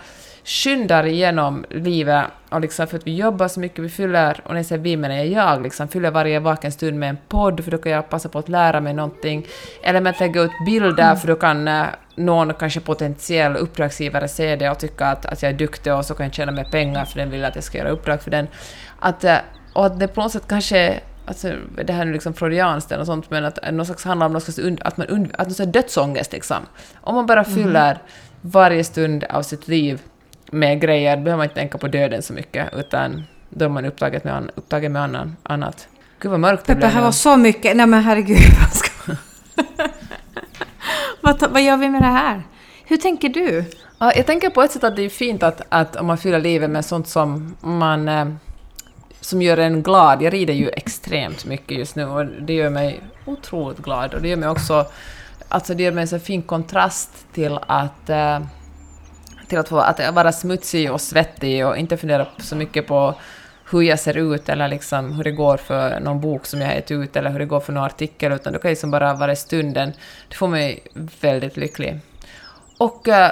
skyndar 0.43 1.05
igenom 1.05 1.65
livet 1.69 2.25
och 2.49 2.61
liksom 2.61 2.87
för 2.87 2.97
att 2.97 3.07
vi 3.07 3.15
jobbar 3.15 3.47
så 3.47 3.59
mycket, 3.59 3.79
vi 3.79 3.89
fyller, 3.89 4.41
och 4.43 4.49
när 4.49 4.59
jag 4.59 4.65
säger 4.65 4.81
vi 4.81 4.97
menar 4.97 5.15
jag 5.15 5.27
jag, 5.27 5.63
liksom 5.63 5.87
fyller 5.87 6.11
varje 6.11 6.39
vaken 6.39 6.71
stund 6.71 6.99
med 6.99 7.09
en 7.09 7.17
podd 7.27 7.63
för 7.63 7.71
då 7.71 7.77
kan 7.77 7.91
jag 7.91 8.09
passa 8.09 8.29
på 8.29 8.39
att 8.39 8.49
lära 8.49 8.81
mig 8.81 8.93
någonting, 8.93 9.47
eller 9.83 10.01
med 10.01 10.09
att 10.09 10.19
lägga 10.19 10.41
ut 10.41 10.51
bilder 10.65 11.03
mm. 11.03 11.17
för 11.17 11.27
då 11.27 11.35
kan 11.35 11.67
eh, 11.67 11.85
någon 12.15 12.53
kanske 12.53 12.79
potentiell 12.79 13.55
uppdragsgivare 13.55 14.27
se 14.27 14.55
det 14.55 14.69
och 14.69 14.79
tycka 14.79 15.05
att, 15.05 15.25
att 15.25 15.41
jag 15.41 15.51
är 15.51 15.57
duktig 15.57 15.93
och 15.93 16.05
så 16.05 16.13
kan 16.13 16.25
jag 16.25 16.33
tjäna 16.33 16.51
mer 16.51 16.63
pengar 16.63 17.05
för 17.05 17.19
den 17.19 17.29
vill 17.29 17.45
att 17.45 17.55
jag 17.55 17.63
ska 17.63 17.77
göra 17.77 17.89
uppdrag 17.89 18.21
för 18.21 18.31
den. 18.31 18.47
Att, 18.99 19.23
eh, 19.23 19.37
och 19.73 19.85
att 19.85 19.99
det 19.99 20.07
på 20.07 20.21
något 20.21 20.31
sätt 20.31 20.47
kanske 20.47 20.99
Alltså, 21.25 21.53
det 21.85 21.93
här 21.93 22.07
är 22.07 22.13
liksom 22.13 22.33
freudianskt 22.33 22.91
och 22.91 23.05
sånt, 23.05 23.29
men 23.29 23.45
att 23.45 23.59
någon 23.73 23.85
slags 23.85 24.03
handlar 24.03 24.25
om 24.25 24.33
någon 24.33 24.41
slags 24.41 24.59
und, 24.59 24.81
att 24.81 24.97
man 24.97 25.07
und, 25.07 25.31
att 25.37 25.47
någon 25.47 25.55
slags 25.55 25.71
dödsångest 25.71 26.31
liksom. 26.31 26.57
Om 27.01 27.15
man 27.15 27.25
bara 27.25 27.43
mm. 27.43 27.55
fyller 27.55 27.91
mm. 27.91 28.01
varje 28.41 28.83
stund 28.83 29.23
av 29.23 29.41
sitt 29.41 29.67
liv 29.67 30.01
med 30.51 30.81
grejer, 30.81 31.17
då 31.17 31.23
behöver 31.23 31.37
man 31.37 31.43
inte 31.43 31.55
tänka 31.55 31.77
på 31.77 31.87
döden 31.87 32.21
så 32.21 32.33
mycket, 32.33 32.73
utan 32.73 33.23
då 33.49 33.65
är 33.65 33.69
man 33.69 33.85
upptagen 33.85 34.21
med, 34.23 34.51
upptagen 34.55 34.91
med 34.91 35.01
annan, 35.01 35.35
annat. 35.43 35.87
Gud 36.19 36.31
vad 36.31 36.39
mörkt 36.39 36.65
det 36.65 36.75
blev. 36.75 36.87
Peppe, 36.87 36.95
här 36.95 37.03
var 37.03 37.11
så 37.11 37.37
mycket... 37.37 37.77
Nej 37.77 37.87
men 37.87 38.03
herregud, 38.03 38.37
vad 38.61 38.73
ska... 38.73 39.15
vad, 41.23 41.51
vad 41.51 41.61
gör 41.61 41.77
vi 41.77 41.89
med 41.89 42.01
det 42.01 42.05
här? 42.05 42.43
Hur 42.85 42.97
tänker 42.97 43.29
du? 43.29 43.65
Ja, 43.99 44.13
jag 44.15 44.25
tänker 44.25 44.49
på 44.49 44.61
ett 44.61 44.71
sätt 44.71 44.83
att 44.83 44.95
det 44.95 45.01
är 45.01 45.09
fint 45.09 45.43
att, 45.43 45.61
att 45.69 45.95
om 45.95 46.05
man 46.05 46.17
fyller 46.17 46.39
livet 46.39 46.69
med 46.69 46.85
sånt 46.85 47.07
som 47.07 47.55
man 47.61 48.07
eh, 48.07 48.25
som 49.19 49.41
gör 49.41 49.57
en 49.57 49.83
glad. 49.83 50.21
Jag 50.21 50.33
rider 50.33 50.53
ju 50.53 50.69
extremt 50.69 51.45
mycket 51.45 51.77
just 51.77 51.95
nu 51.95 52.05
och 52.05 52.25
det 52.25 52.53
gör 52.53 52.69
mig 52.69 53.01
otroligt 53.25 53.77
glad 53.77 54.13
och 54.13 54.21
det 54.21 54.27
gör 54.27 54.37
mig 54.37 54.49
också 54.49 54.85
Alltså 55.53 55.73
det 55.73 55.83
ger 55.83 55.91
mig 55.91 56.01
en 56.01 56.07
så 56.07 56.19
fin 56.19 56.41
kontrast 56.41 57.25
till 57.33 57.59
att 57.67 58.09
eh, 58.09 58.39
till 59.47 59.57
att, 59.57 59.69
få, 59.69 59.79
att 59.79 60.13
vara 60.13 60.31
smutsig 60.31 60.91
och 60.91 61.01
svettig 61.01 61.67
och 61.67 61.77
inte 61.77 61.97
fundera 61.97 62.27
så 62.37 62.55
mycket 62.55 62.87
på 62.87 63.15
hur 63.73 63.81
jag 63.81 63.99
ser 63.99 64.17
ut 64.17 64.49
eller 64.49 64.67
liksom 64.67 65.11
hur 65.11 65.23
det 65.23 65.31
går 65.31 65.57
för 65.57 65.99
någon 65.99 66.21
bok 66.21 66.45
som 66.45 66.61
jag 66.61 66.67
har 66.67 66.75
gett 66.75 66.91
ut 66.91 67.15
eller 67.15 67.29
hur 67.29 67.39
det 67.39 67.45
går 67.45 67.59
för 67.59 67.73
någon 67.73 67.83
artikel, 67.83 68.31
utan 68.31 68.53
det 68.53 68.59
kan 68.59 68.69
liksom 68.69 68.91
bara 68.91 69.13
vara 69.13 69.31
i 69.31 69.35
stunden. 69.35 69.93
Det 70.29 70.35
får 70.35 70.47
mig 70.47 70.83
väldigt 71.21 71.57
lycklig. 71.57 71.99
Och 72.77 73.07
uh, 73.07 73.27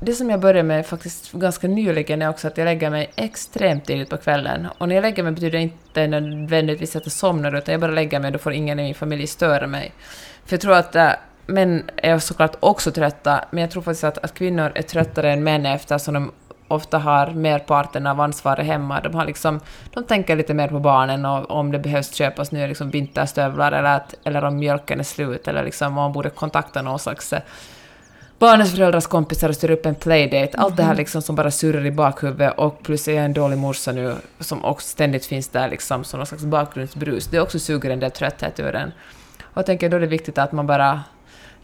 det 0.00 0.12
som 0.12 0.30
jag 0.30 0.40
började 0.40 0.62
med 0.62 0.86
faktiskt 0.86 1.32
ganska 1.32 1.68
nyligen 1.68 2.22
är 2.22 2.28
också 2.28 2.48
att 2.48 2.58
jag 2.58 2.64
lägger 2.64 2.90
mig 2.90 3.10
extremt 3.16 3.84
tidigt 3.84 4.10
på 4.10 4.16
kvällen. 4.16 4.68
Och 4.78 4.88
när 4.88 4.94
jag 4.94 5.02
lägger 5.02 5.22
mig 5.22 5.32
betyder 5.32 5.58
det 5.58 5.62
inte 5.62 6.06
nödvändigtvis 6.06 6.96
att 6.96 7.06
jag 7.06 7.12
somnar, 7.12 7.56
utan 7.56 7.72
jag 7.72 7.80
bara 7.80 7.92
lägger 7.92 8.20
mig, 8.20 8.30
då 8.30 8.38
får 8.38 8.52
ingen 8.52 8.80
i 8.80 8.82
min 8.82 8.94
familj 8.94 9.26
störa 9.26 9.66
mig. 9.66 9.92
För 10.44 10.54
jag 10.54 10.60
tror 10.60 10.74
att 10.74 10.96
uh, 10.96 11.10
män 11.46 11.90
är 11.96 12.18
såklart 12.18 12.56
också 12.60 12.90
trötta, 12.90 13.44
men 13.50 13.60
jag 13.60 13.70
tror 13.70 13.82
faktiskt 13.82 14.04
att, 14.04 14.18
att 14.18 14.34
kvinnor 14.34 14.72
är 14.74 14.82
tröttare 14.82 15.32
än 15.32 15.44
män 15.44 15.66
eftersom 15.66 16.14
de 16.14 16.32
ofta 16.72 16.98
har 16.98 17.26
merparten 17.26 18.06
av 18.06 18.20
ansvaret 18.20 18.66
hemma. 18.66 19.00
De, 19.00 19.14
har 19.14 19.24
liksom, 19.24 19.60
de 19.94 20.04
tänker 20.04 20.36
lite 20.36 20.54
mer 20.54 20.68
på 20.68 20.78
barnen 20.78 21.24
och 21.24 21.50
om 21.50 21.72
det 21.72 21.78
behövs 21.78 22.14
köpas 22.14 22.52
nya 22.52 22.66
liksom 22.66 22.90
vinterstövlar 22.90 23.72
eller, 23.72 23.96
att, 23.96 24.14
eller 24.24 24.44
om 24.44 24.56
mjölken 24.56 25.00
är 25.00 25.04
slut 25.04 25.48
eller 25.48 25.64
liksom 25.64 25.88
om 25.88 25.94
man 25.94 26.12
borde 26.12 26.30
kontakta 26.30 26.82
någon 26.82 26.98
slags 26.98 27.32
eh, 27.32 27.40
barnens 28.38 28.74
föräldrars 28.74 29.06
kompisar 29.06 29.48
och 29.48 29.54
styra 29.54 29.72
upp 29.72 29.86
en 29.86 29.94
playdate. 29.94 30.58
Allt 30.58 30.76
det 30.76 30.82
här 30.82 30.90
mhm. 30.90 30.98
liksom 30.98 31.22
som 31.22 31.36
bara 31.36 31.50
surrar 31.50 31.86
i 31.86 31.90
bakhuvudet 31.90 32.58
och 32.58 32.82
plus 32.82 33.08
är 33.08 33.12
jag 33.12 33.24
en 33.24 33.32
dålig 33.32 33.58
morsa 33.58 33.92
nu 33.92 34.14
som 34.40 34.64
också 34.64 34.88
ständigt 34.88 35.26
finns 35.26 35.48
där 35.48 35.68
liksom 35.68 36.04
som 36.04 36.18
någon 36.18 36.26
slags 36.26 36.44
bakgrundsbrus. 36.44 37.26
Det 37.26 37.40
också 37.40 37.58
suger 37.58 37.90
en 37.90 38.00
del 38.00 38.10
trötthet 38.10 38.60
ur 38.60 38.74
en. 38.74 38.92
Och 39.40 39.58
jag 39.58 39.66
tänker 39.66 39.88
då 39.88 39.96
är 39.96 40.00
det 40.00 40.06
viktigt 40.06 40.38
att 40.38 40.52
man 40.52 40.66
bara 40.66 41.00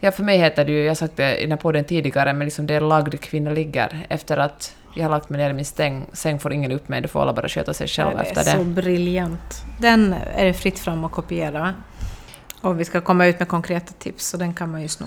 Ja, 0.01 0.11
för 0.11 0.23
mig 0.23 0.37
heter 0.37 0.65
det 0.65 0.71
ju, 0.71 0.79
jag 0.79 0.89
har 0.89 0.95
sagt 0.95 1.17
det 1.17 1.37
i 1.37 1.41
den 1.41 1.51
här 1.51 1.57
podden 1.57 1.83
tidigare, 1.83 2.33
men 2.33 2.45
liksom 2.47 2.67
det 2.67 2.73
är 2.73 2.81
lagd 2.81 3.21
kvinna 3.21 3.51
ligger. 3.51 4.05
Efter 4.09 4.37
att 4.37 4.75
jag 4.93 5.03
har 5.03 5.09
lagt 5.09 5.29
mig 5.29 5.41
ner 5.41 5.49
i 5.49 5.53
min 5.53 5.65
stäng, 5.65 6.05
säng 6.13 6.39
får 6.39 6.53
ingen 6.53 6.71
upp 6.71 6.89
mig, 6.89 7.01
då 7.01 7.07
får 7.07 7.21
alla 7.21 7.33
bara 7.33 7.49
sköta 7.49 7.73
sig 7.73 7.87
själva 7.87 8.23
efter 8.23 8.35
det. 8.35 8.43
Det 8.43 8.51
är 8.51 8.57
så 8.57 8.63
briljant. 8.63 9.63
Den 9.79 10.13
är 10.35 10.45
det 10.45 10.53
fritt 10.53 10.79
fram 10.79 11.03
att 11.03 11.11
kopiera. 11.11 11.73
Och 12.61 12.79
vi 12.79 12.85
ska 12.85 13.01
komma 13.01 13.25
ut 13.25 13.39
med 13.39 13.47
konkreta 13.47 13.93
tips, 13.99 14.27
så 14.27 14.37
den 14.37 14.53
kan 14.53 14.71
man 14.71 14.81
ju 14.81 14.87
sno. 14.87 15.05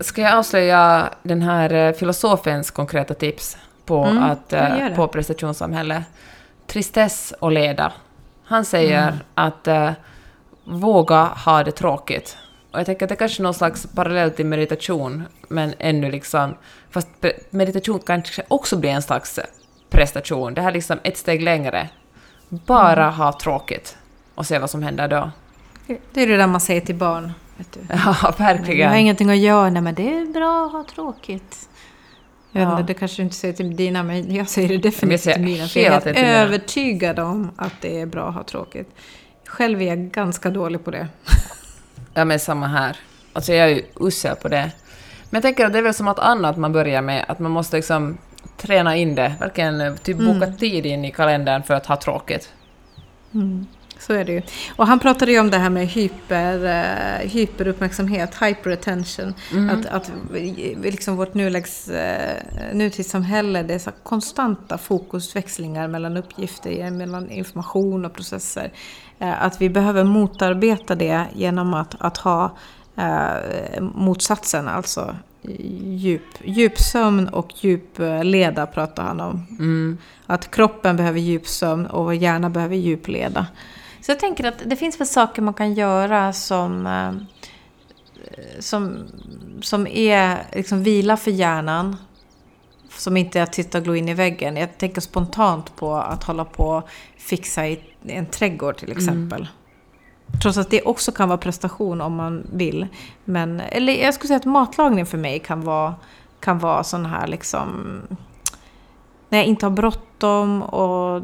Ska 0.00 0.22
jag 0.22 0.34
avslöja 0.34 1.10
den 1.22 1.42
här 1.42 1.72
eh, 1.72 1.92
filosofens 1.92 2.70
konkreta 2.70 3.14
tips 3.14 3.56
på, 3.84 4.04
mm, 4.04 4.22
att, 4.22 4.52
eh, 4.52 4.88
på 4.96 5.08
prestationssamhälle? 5.08 6.04
Tristess 6.66 7.34
och 7.40 7.52
leda. 7.52 7.92
Han 8.44 8.64
säger 8.64 9.02
mm. 9.02 9.18
att 9.34 9.68
uh, 9.68 9.90
våga 10.64 11.24
ha 11.24 11.64
det 11.64 11.72
tråkigt. 11.72 12.36
Och 12.76 12.80
jag 12.80 12.86
tänker 12.86 13.04
att 13.04 13.08
det 13.08 13.14
är 13.14 13.16
kanske 13.16 13.42
är 13.42 13.44
någon 13.44 13.54
slags 13.54 13.86
parallell 13.94 14.30
till 14.30 14.46
meditation, 14.46 15.22
men 15.48 15.74
ännu 15.78 16.10
liksom... 16.10 16.54
Fast 16.90 17.08
meditation 17.50 18.00
kanske 18.06 18.42
också 18.48 18.76
blir 18.76 18.90
en 18.90 19.02
slags 19.02 19.40
prestation. 19.90 20.54
Det 20.54 20.60
här 20.60 20.68
är 20.68 20.72
liksom 20.72 20.98
ett 21.02 21.16
steg 21.16 21.42
längre. 21.42 21.88
Bara 22.48 23.02
mm. 23.02 23.14
ha 23.14 23.32
tråkigt 23.32 23.96
och 24.34 24.46
se 24.46 24.58
vad 24.58 24.70
som 24.70 24.82
händer 24.82 25.08
då. 25.08 25.30
Det 25.86 26.22
är 26.22 26.26
det 26.26 26.36
där 26.36 26.46
man 26.46 26.60
säger 26.60 26.80
till 26.80 26.94
barn. 26.94 27.32
Vet 27.56 27.72
du. 27.72 27.80
Ja, 28.22 28.34
verkligen. 28.38 28.80
Jag 28.80 28.88
har 28.88 28.96
ingenting 28.96 29.30
att 29.30 29.38
göra. 29.38 29.70
Nej, 29.70 29.82
men 29.82 29.94
det 29.94 30.18
är 30.18 30.26
bra 30.26 30.66
att 30.66 30.72
ha 30.72 30.84
tråkigt. 30.94 31.68
Jag 32.52 32.62
ja. 32.62 32.84
det 32.86 32.94
kanske 32.94 33.16
du 33.16 33.22
inte 33.22 33.36
säger 33.36 33.54
till 33.54 33.76
dina, 33.76 34.02
men 34.02 34.34
jag 34.34 34.48
säger 34.48 34.68
det 34.68 34.78
definitivt 34.78 35.34
till 35.34 35.44
mina. 35.44 35.68
För 35.68 35.80
jag 35.80 35.86
är 35.86 36.04
helt 36.04 36.18
övertygad 36.18 37.18
om 37.18 37.50
att 37.56 37.74
det 37.80 38.00
är 38.00 38.06
bra 38.06 38.28
att 38.28 38.34
ha 38.34 38.42
tråkigt. 38.42 38.90
Själv 39.46 39.82
är 39.82 39.86
jag 39.86 39.98
ganska 39.98 40.50
dålig 40.50 40.84
på 40.84 40.90
det. 40.90 41.08
Ja, 42.16 42.24
men 42.24 42.38
samma 42.38 42.66
här. 42.66 42.96
Alltså 43.32 43.52
jag 43.52 43.70
är 43.70 43.74
ju 43.74 43.82
usel 44.00 44.36
på 44.36 44.48
det. 44.48 44.72
Men 45.30 45.36
jag 45.38 45.42
tänker 45.42 45.66
att 45.66 45.72
det 45.72 45.78
är 45.78 45.82
väl 45.82 45.94
som 45.94 46.08
att 46.08 46.18
annat 46.18 46.56
man 46.56 46.72
börjar 46.72 47.02
med, 47.02 47.24
att 47.28 47.38
man 47.38 47.50
måste 47.52 47.76
liksom 47.76 48.18
träna 48.56 48.96
in 48.96 49.14
det, 49.14 49.34
verkligen 49.40 49.80
eh, 49.80 49.94
typ 49.94 50.16
boka 50.16 50.46
mm. 50.46 50.56
tid 50.56 50.86
in 50.86 51.04
i 51.04 51.10
kalendern 51.10 51.62
för 51.62 51.74
att 51.74 51.86
ha 51.86 51.96
tråkigt. 51.96 52.52
Mm. 53.34 53.66
Så 54.06 54.12
är 54.12 54.24
det 54.24 54.32
ju. 54.32 54.42
Och 54.76 54.86
han 54.86 54.98
pratade 54.98 55.32
ju 55.32 55.40
om 55.40 55.50
det 55.50 55.58
här 55.58 55.70
med 55.70 55.86
hyper, 55.86 56.64
uh, 56.64 57.28
hyperuppmärksamhet, 57.28 58.34
hyperattention. 58.42 59.34
Mm. 59.52 59.70
Att, 59.70 59.86
att 59.86 60.12
liksom 60.82 61.16
vårt 61.16 61.34
nulägs, 61.34 61.90
uh, 61.90 61.96
nutidssamhälle, 62.72 63.62
det 63.62 63.74
är 63.74 63.78
så 63.78 63.90
konstanta 64.02 64.78
fokusväxlingar 64.78 65.88
mellan 65.88 66.16
uppgifter, 66.16 66.90
mellan 66.90 67.30
information 67.30 68.04
och 68.04 68.12
processer. 68.12 68.72
Uh, 69.22 69.44
att 69.44 69.60
vi 69.60 69.68
behöver 69.68 70.04
motarbeta 70.04 70.94
det 70.94 71.24
genom 71.34 71.74
att, 71.74 71.94
att 71.98 72.16
ha 72.16 72.56
uh, 72.98 73.80
motsatsen, 73.80 74.68
alltså 74.68 75.16
djup, 75.82 76.22
djupsömn 76.44 77.28
och 77.28 77.48
djupleda 77.64 78.66
pratar 78.66 79.02
han 79.02 79.20
om. 79.20 79.46
Mm. 79.50 79.98
Att 80.26 80.50
kroppen 80.50 80.96
behöver 80.96 81.20
djupsömn 81.20 81.86
och 81.86 82.14
hjärnan 82.14 82.52
behöver 82.52 82.76
djupleda. 82.76 83.46
Så 84.06 84.12
jag 84.12 84.20
tänker 84.20 84.44
att 84.44 84.62
det 84.66 84.76
finns 84.76 85.00
väl 85.00 85.06
saker 85.06 85.42
man 85.42 85.54
kan 85.54 85.74
göra 85.74 86.32
som, 86.32 86.86
eh, 86.86 87.12
som, 88.58 89.06
som 89.62 89.86
är 89.86 90.46
liksom 90.52 90.82
vila 90.82 91.16
för 91.16 91.30
hjärnan. 91.30 91.96
Som 92.90 93.16
inte 93.16 93.38
är 93.38 93.42
att 93.42 93.52
titta 93.52 93.78
och 93.78 93.84
glo 93.84 93.94
in 93.94 94.08
i 94.08 94.14
väggen. 94.14 94.56
Jag 94.56 94.78
tänker 94.78 95.00
spontant 95.00 95.76
på 95.76 95.94
att 95.94 96.24
hålla 96.24 96.44
på 96.44 96.64
och 96.64 96.88
fixa 97.18 97.66
i 97.66 97.80
en 98.06 98.26
trädgård 98.26 98.76
till 98.76 98.92
exempel. 98.92 99.40
Mm. 99.40 100.40
Trots 100.42 100.58
att 100.58 100.70
det 100.70 100.82
också 100.82 101.12
kan 101.12 101.28
vara 101.28 101.38
prestation 101.38 102.00
om 102.00 102.14
man 102.14 102.46
vill. 102.52 102.86
Men, 103.24 103.60
eller 103.60 103.92
jag 103.92 104.14
skulle 104.14 104.28
säga 104.28 104.38
att 104.38 104.44
matlagning 104.44 105.06
för 105.06 105.18
mig 105.18 105.38
kan 105.38 105.60
vara, 105.60 105.94
kan 106.40 106.58
vara 106.58 106.84
sån 106.84 107.06
här 107.06 107.26
liksom 107.26 108.00
när 109.28 109.38
jag 109.38 109.46
inte 109.46 109.66
har 109.66 109.70
bråttom 109.70 110.62
och 110.62 111.22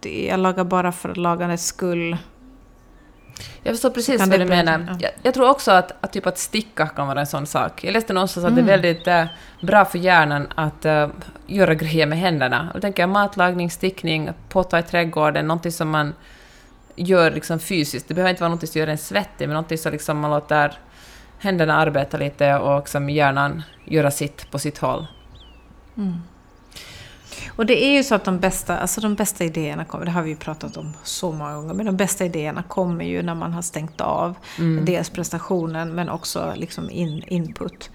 jag 0.00 0.40
lagar 0.40 0.64
bara 0.64 0.92
för 0.92 1.14
lagandets 1.14 1.66
skull. 1.66 2.16
Jag 3.62 3.74
förstår 3.74 3.90
precis 3.90 4.20
vad 4.20 4.40
du 4.40 4.44
menar. 4.44 4.86
Ja. 4.88 4.96
Jag, 5.00 5.10
jag, 5.22 5.34
tror 5.34 5.50
också 5.50 5.70
att, 5.70 5.92
att, 6.00 6.12
typ 6.12 6.26
att 6.26 6.38
sticka 6.38 6.86
kan 6.86 7.08
vara 7.08 7.20
en 7.20 7.26
sån 7.26 7.46
sak. 7.46 7.84
Jag 7.84 7.92
läste 7.92 8.12
någonstans 8.12 8.44
mm. 8.44 8.52
att 8.52 8.66
det 8.66 8.72
är 8.72 8.78
mm. 8.78 8.82
väldigt 8.82 9.06
äh, 9.06 9.66
bra 9.66 9.84
för 9.84 9.98
hjärnan 9.98 10.46
att 10.54 10.84
äh, 10.84 11.08
göra 11.46 11.74
grejer 11.74 12.06
med 12.06 12.18
händerna. 12.18 12.70
Då 12.74 12.80
tänker 12.80 13.02
jag 13.02 13.10
matlagning, 13.10 13.70
stickning, 13.70 14.30
potta 14.48 14.78
i 14.78 14.82
trädgården, 14.82 15.46
någonting 15.46 15.72
som 15.72 15.90
man 15.90 16.14
gör 16.96 17.30
liksom 17.30 17.58
fysiskt. 17.58 18.08
Det 18.08 18.14
behöver 18.14 18.30
inte 18.30 18.42
vara 18.42 18.54
något 18.54 18.68
som 18.68 18.80
gör 18.80 18.86
en 18.86 18.98
svettig, 18.98 19.48
men 19.48 19.56
något 19.56 19.80
som 19.80 19.92
liksom 19.92 20.18
man 20.18 20.30
låter 20.30 20.78
händerna 21.38 21.76
arbeta 21.76 22.16
lite 22.16 22.54
och 22.58 22.78
liksom 22.78 23.10
hjärnan 23.10 23.62
göra 23.84 24.10
sitt 24.10 24.50
på 24.50 24.58
sitt 24.58 24.78
håll. 24.78 25.06
Mm. 25.96 26.22
Och 27.48 27.66
det 27.66 27.84
är 27.84 27.90
ju 27.90 28.04
så 28.04 28.14
att 28.14 28.24
de 28.24 28.38
bästa, 28.38 28.78
alltså 28.78 29.00
de 29.00 29.14
bästa 29.14 29.44
idéerna 29.44 29.84
kommer, 29.84 30.04
det 30.04 30.10
har 30.10 30.22
vi 30.22 30.30
ju 30.30 30.36
pratat 30.36 30.76
om 30.76 30.96
så 31.02 31.32
många 31.32 31.54
gånger, 31.54 31.74
men 31.74 31.86
de 31.86 31.96
bästa 31.96 32.24
idéerna 32.24 32.62
kommer 32.62 33.04
ju 33.04 33.22
när 33.22 33.34
man 33.34 33.52
har 33.52 33.62
stängt 33.62 34.00
av 34.00 34.36
mm. 34.58 34.84
dels 34.84 35.10
prestationen 35.10 35.94
men 35.94 36.08
också 36.08 36.52
liksom 36.56 36.90
in, 36.90 37.22
input. 37.26 37.90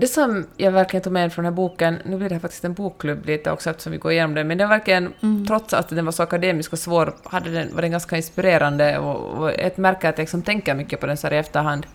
Det 0.00 0.06
som 0.06 0.46
jag 0.56 0.72
verkligen 0.72 1.02
tog 1.02 1.12
med 1.12 1.32
från 1.32 1.44
den 1.44 1.52
här 1.52 1.56
boken, 1.56 1.98
nu 2.04 2.16
blir 2.16 2.28
det 2.28 2.34
här 2.34 2.40
faktiskt 2.40 2.64
en 2.64 2.74
bokklubb 2.74 3.26
lite 3.26 3.50
också 3.50 3.70
eftersom 3.70 3.92
vi 3.92 3.98
går 3.98 4.12
igenom 4.12 4.34
den, 4.34 4.48
men 4.48 4.58
den 4.58 4.68
verkligen, 4.68 5.12
mm. 5.22 5.46
trots 5.46 5.74
att 5.74 5.88
den 5.88 6.04
var 6.04 6.12
så 6.12 6.22
akademisk 6.22 6.72
och 6.72 6.78
svår, 6.78 7.14
hade 7.24 7.50
den, 7.50 7.74
var 7.74 7.82
den 7.82 7.90
ganska 7.90 8.16
inspirerande 8.16 8.98
och, 8.98 9.38
och 9.38 9.52
ett 9.52 9.76
märke 9.76 10.08
att 10.08 10.18
jag 10.18 10.22
liksom 10.22 10.42
tänker 10.42 10.74
mycket 10.74 11.00
på 11.00 11.06
den 11.06 11.16
så 11.16 11.26
här 11.26 11.34
i 11.34 11.38
efterhand. 11.38 11.86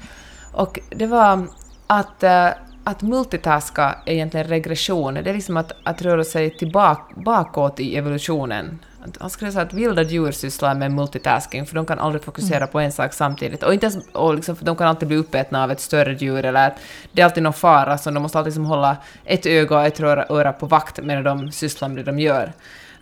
Och 0.52 0.80
det 0.90 1.06
var 1.06 1.48
att 1.88 2.24
uh, 2.24 2.63
att 2.84 3.02
multitaska 3.02 3.96
är 4.06 4.14
egentligen 4.14 4.48
regression. 4.48 5.14
Det 5.14 5.30
är 5.30 5.34
liksom 5.34 5.58
att, 5.58 5.72
att 5.84 6.02
röra 6.02 6.24
sig 6.24 6.58
tillbaka, 6.58 7.14
bakåt 7.16 7.80
i 7.80 7.98
evolutionen. 7.98 8.80
Han 9.20 9.30
skulle 9.30 9.52
säga 9.52 9.64
att 9.64 9.74
vilda 9.74 10.02
djur 10.04 10.32
sysslar 10.32 10.76
med 10.76 10.92
multitasking, 10.92 11.66
för 11.66 11.76
de 11.76 11.86
kan 11.86 12.00
aldrig 12.00 12.24
fokusera 12.24 12.58
mm. 12.58 12.70
på 12.70 12.80
en 12.80 12.92
sak 12.92 13.14
samtidigt. 13.14 13.64
Och, 13.64 13.74
inte 13.74 13.86
ens, 13.86 14.08
och 14.12 14.36
liksom, 14.36 14.58
de 14.60 14.76
kan 14.76 14.88
alltid 14.88 15.08
bli 15.08 15.18
uppätna 15.18 15.64
av 15.64 15.72
ett 15.72 15.80
större 15.80 16.14
djur, 16.14 16.46
eller 16.46 16.68
att 16.68 16.78
det 17.12 17.22
är 17.22 17.26
alltid 17.26 17.44
någon 17.44 17.54
fara, 17.54 17.98
så 17.98 18.12
de 18.12 18.24
måste 18.24 18.38
alltid 18.38 18.52
liksom 18.52 18.66
hålla 18.66 18.98
ett 19.26 19.46
öga 19.46 19.76
och 19.76 19.86
ett 19.86 20.00
öra 20.00 20.54
på 20.54 20.66
vakt 20.66 21.04
medan 21.04 21.24
de 21.24 21.52
sysslar 21.52 21.88
med 21.88 21.98
det 21.98 22.04
de 22.04 22.20
gör. 22.20 22.54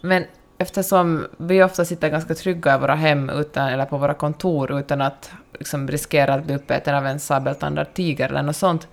Men 0.02 0.26
eftersom 0.58 1.28
vi 1.38 1.64
ofta 1.64 1.86
sitter 1.86 2.10
ganska 2.10 2.36
trygga 2.36 2.76
i 2.76 2.80
våra 2.80 2.96
hem 2.96 3.30
utan, 3.30 3.68
eller 3.68 3.86
på 3.86 3.98
våra 3.98 4.14
kontor 4.14 4.80
utan 4.80 5.02
att 5.02 5.32
liksom, 5.60 5.88
riskera 5.88 6.34
att 6.34 6.46
bli 6.46 6.56
uppäten 6.56 6.96
av 6.96 7.08
en 7.08 7.20
sabeltandad 7.20 7.94
tiger 7.94 8.30
eller 8.30 8.42
något 8.42 8.56
sånt, 8.56 8.88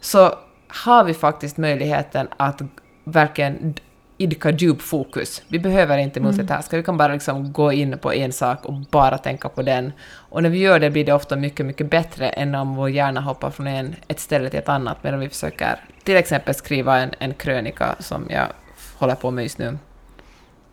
så 0.00 0.34
har 0.68 1.04
vi 1.04 1.14
faktiskt 1.14 1.56
möjligheten 1.56 2.28
att 2.36 2.62
verkligen 3.04 3.74
idka 4.20 4.50
djupfokus. 4.50 5.42
Vi 5.48 5.58
behöver 5.58 5.98
inte 5.98 6.20
mm. 6.20 6.28
multitaska, 6.28 6.76
mm. 6.76 6.82
vi 6.82 6.84
kan 6.84 6.96
bara 6.96 7.12
liksom 7.12 7.52
gå 7.52 7.72
in 7.72 7.98
på 7.98 8.12
en 8.12 8.32
sak 8.32 8.64
och 8.64 8.74
bara 8.74 9.18
tänka 9.18 9.48
på 9.48 9.62
den. 9.62 9.92
Och 10.12 10.42
när 10.42 10.50
vi 10.50 10.58
gör 10.58 10.78
det 10.78 10.90
blir 10.90 11.04
det 11.04 11.12
ofta 11.12 11.36
mycket, 11.36 11.66
mycket 11.66 11.90
bättre 11.90 12.28
än 12.28 12.54
om 12.54 12.76
vår 12.76 12.90
hjärna 12.90 13.20
hoppar 13.20 13.50
från 13.50 13.66
en, 13.66 13.94
ett 14.08 14.20
ställe 14.20 14.50
till 14.50 14.58
ett 14.58 14.68
annat 14.68 15.04
medan 15.04 15.20
vi 15.20 15.28
försöker 15.28 15.84
till 16.04 16.16
exempel 16.16 16.54
skriva 16.54 16.98
en, 16.98 17.10
en 17.18 17.34
krönika 17.34 17.96
som 17.98 18.26
jag 18.30 18.46
håller 18.98 19.14
på 19.14 19.30
med 19.30 19.42
just 19.42 19.58
nu. 19.58 19.78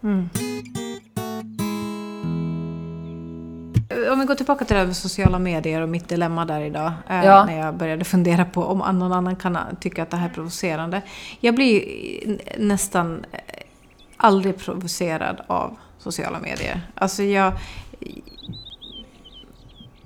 Mm. 0.03 0.29
Om 4.17 4.21
vi 4.21 4.27
går 4.27 4.35
tillbaka 4.35 4.65
till 4.65 4.73
det 4.73 4.79
här 4.79 4.87
med 4.87 4.95
sociala 4.95 5.39
medier 5.39 5.81
och 5.81 5.89
mitt 5.89 6.09
dilemma 6.09 6.45
där 6.45 6.61
idag. 6.61 6.91
Eh, 7.09 7.25
ja. 7.25 7.45
När 7.45 7.59
jag 7.59 7.75
började 7.75 8.05
fundera 8.05 8.45
på 8.45 8.63
om 8.63 8.99
någon 8.99 9.13
annan 9.13 9.35
kan 9.35 9.57
tycka 9.79 10.03
att 10.03 10.09
det 10.09 10.17
här 10.17 10.29
är 10.29 10.33
provocerande. 10.33 11.01
Jag 11.39 11.55
blir 11.55 11.83
nästan 12.57 13.25
eh, 13.31 13.39
aldrig 14.17 14.57
provocerad 14.57 15.41
av 15.47 15.77
sociala 15.97 16.39
medier. 16.39 16.81
Alltså 16.95 17.23
jag... 17.23 17.53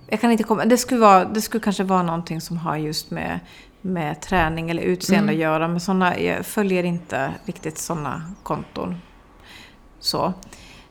Jag 0.07 0.21
kan 0.21 0.31
inte 0.31 0.43
komma... 0.43 0.65
Det 0.65 0.77
skulle, 0.77 0.99
vara, 0.99 1.25
det 1.25 1.41
skulle 1.41 1.63
kanske 1.63 1.83
vara 1.83 2.03
någonting 2.03 2.41
som 2.41 2.57
har 2.57 2.77
just 2.77 3.11
med, 3.11 3.39
med 3.81 4.21
träning 4.21 4.69
eller 4.69 4.83
utseende 4.83 5.23
mm. 5.23 5.35
att 5.35 5.41
göra. 5.41 5.67
Men 5.67 5.79
såna, 5.79 6.19
jag 6.19 6.45
följer 6.45 6.83
inte 6.83 7.33
riktigt 7.45 7.77
sådana 7.77 8.23
konton. 8.43 8.97
Så. 9.99 10.33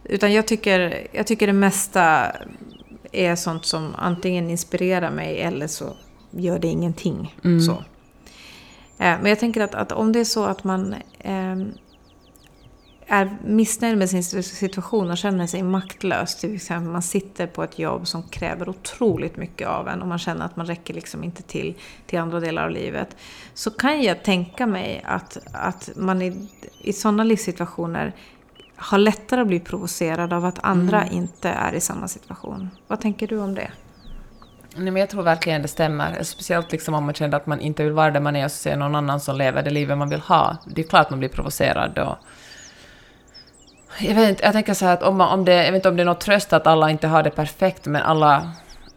Utan 0.05 0.33
jag 0.33 0.47
tycker, 0.47 1.07
jag 1.13 1.27
tycker 1.27 1.47
det 1.47 1.53
mesta 1.53 2.33
är 3.13 3.37
sånt 3.37 3.65
som 3.65 3.95
antingen 3.99 4.51
inspirerar 4.51 5.11
mig 5.11 5.41
eller 5.41 5.67
så 5.67 5.97
gör 6.31 6.59
det 6.59 6.69
ingenting. 6.69 7.37
Mm. 7.45 7.61
Så. 7.61 7.73
Eh, 7.73 9.17
men 9.21 9.27
jag 9.27 9.39
tänker 9.39 9.61
att, 9.61 9.75
att, 9.75 9.93
om 9.93 10.13
det 10.13 10.21
är 10.21 10.25
så 10.25 10.45
att 10.45 10.65
man 10.65 10.95
eh, 11.19 11.57
är 13.13 13.37
missnöjd 13.45 13.99
med 13.99 14.11
sin 14.11 14.43
situation 14.43 15.11
och 15.11 15.19
känner 15.19 15.47
sig 15.47 15.63
maktlös, 15.63 16.37
till 16.37 16.55
exempel 16.55 16.93
man 16.93 17.03
sitter 17.03 17.47
på 17.47 17.65
ett 17.65 17.79
jobb 17.79 18.07
som 18.07 18.23
kräver 18.23 18.69
otroligt 18.69 19.37
mycket 19.37 19.69
av 19.69 19.89
en 19.89 20.03
och 20.03 20.09
man 20.09 20.19
känner 20.19 20.45
att 20.45 20.57
man 20.57 20.67
räcker 20.67 20.95
liksom 20.95 21.25
inte 21.25 21.43
till, 21.43 21.75
till 22.07 22.19
andra 22.19 22.41
delar 22.41 22.65
av 22.65 22.71
livet, 22.71 23.17
så 23.55 23.71
kan 23.71 24.03
jag 24.03 24.23
tänka 24.23 24.67
mig 24.67 25.03
att, 25.05 25.39
att 25.53 25.91
man 25.97 26.23
i, 26.23 26.49
i 26.81 26.93
sådana 26.93 27.25
livssituationer 27.25 28.15
har 28.81 28.99
lättare 28.99 29.41
att 29.41 29.47
bli 29.47 29.61
provocerad 29.61 30.33
av 30.33 30.45
att 30.45 30.59
andra 30.63 31.03
mm. 31.03 31.15
inte 31.15 31.49
är 31.49 31.73
i 31.73 31.81
samma 31.81 32.09
situation. 32.09 32.71
Vad 32.87 33.01
tänker 33.01 33.27
du 33.27 33.39
om 33.39 33.55
det? 33.55 33.71
Nej, 34.75 34.91
men 34.91 34.97
jag 34.97 35.11
tror 35.11 35.23
verkligen 35.23 35.63
det 35.63 35.69
stämmer. 35.69 36.23
Speciellt 36.23 36.73
liksom 36.73 36.95
om 36.95 37.05
man 37.05 37.15
känner 37.15 37.37
att 37.37 37.47
man 37.47 37.61
inte 37.61 37.85
vill 37.85 37.93
vara 37.93 38.11
där 38.11 38.21
man 38.21 38.37
är 38.37 38.45
och 38.45 38.51
se 38.51 38.77
någon 38.77 38.95
annan 38.95 39.21
som 39.21 39.37
lever 39.37 39.63
det 39.63 39.71
livet 39.71 39.99
man 39.99 40.09
vill 40.09 40.21
ha. 40.21 40.57
Det 40.67 40.81
är 40.81 40.89
klart 40.89 41.11
man 41.11 41.19
blir 41.19 41.29
provocerad 41.29 41.93
då. 41.95 42.19
Jag, 43.99 44.15
vet 44.15 44.29
inte, 44.29 44.45
jag 44.45 44.53
tänker 44.53 44.75
så 44.75 44.85
här 44.85 44.95
att 44.95 45.03
om, 45.03 45.17
man, 45.17 45.39
om 45.39 45.45
det, 45.45 45.55
jag 45.55 45.73
vet 45.73 45.75
inte 45.75 45.89
om 45.89 45.97
det 45.97 46.03
är 46.03 46.05
något 46.05 46.21
tröst 46.21 46.53
att 46.53 46.67
alla 46.67 46.91
inte 46.91 47.07
har 47.07 47.23
det 47.23 47.31
perfekt, 47.31 47.87
men 47.87 48.03
alla... 48.03 48.53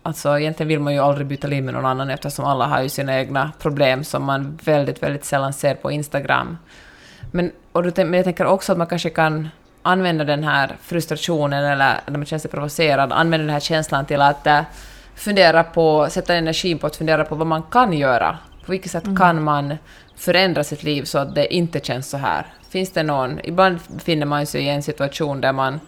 Alltså 0.06 0.40
egentligen 0.40 0.68
vill 0.68 0.80
man 0.80 0.94
ju 0.94 1.00
aldrig 1.00 1.28
byta 1.28 1.48
liv 1.48 1.64
med 1.64 1.74
någon 1.74 1.86
annan 1.86 2.10
eftersom 2.10 2.46
alla 2.46 2.66
har 2.66 2.82
ju 2.82 2.90
sina 2.90 3.20
egna 3.20 3.52
problem 3.60 4.04
som 4.04 4.24
man 4.24 4.60
väldigt, 4.64 5.04
väldigt 5.04 5.26
sällan 5.26 5.54
ser 5.54 5.76
på 5.76 5.92
Instagram. 5.92 6.58
Men, 7.32 7.52
och, 7.72 7.86
men 7.98 8.14
jag 8.14 8.24
tänker 8.24 8.46
också 8.46 8.72
att 8.72 8.78
man 8.78 8.88
kanske 8.88 9.10
kan 9.10 9.50
använda 9.84 10.24
den 10.24 10.44
här 10.44 10.76
frustrationen 10.82 11.64
eller 11.64 12.00
när 12.06 12.18
man 12.18 12.26
känner 12.26 12.40
sig 12.40 12.52
provocerad, 12.52 13.12
använda 13.12 13.46
den 13.46 13.54
här 13.54 13.60
känslan 13.60 14.06
till 14.06 14.22
att 14.22 14.48
äh, 14.48 14.62
fundera 15.16 15.64
på, 15.64 16.08
sätta 16.10 16.36
energin 16.36 16.80
på 16.80 16.88
att 16.88 16.96
fundera 16.96 17.26
på 17.26 17.36
vad 17.36 17.48
man 17.48 17.64
kan 17.64 17.94
göra. 17.94 18.38
På 18.66 18.72
vilket 18.72 18.92
sätt 18.92 19.06
mm. 19.06 19.18
kan 19.18 19.44
man 19.44 19.78
förändra 20.16 20.64
sitt 20.64 20.84
liv 20.84 21.04
så 21.04 21.18
att 21.18 21.36
det 21.36 21.54
inte 21.54 21.80
känns 21.80 22.10
så 22.10 22.18
här? 22.18 22.46
Finns 22.70 22.92
det 22.92 23.04
någon... 23.04 23.40
Ibland 23.44 23.80
befinner 23.88 24.26
man 24.26 24.46
sig 24.46 24.64
i 24.64 24.70
en 24.70 24.84
situation 24.84 25.42
där 25.42 25.54
man, 25.54 25.80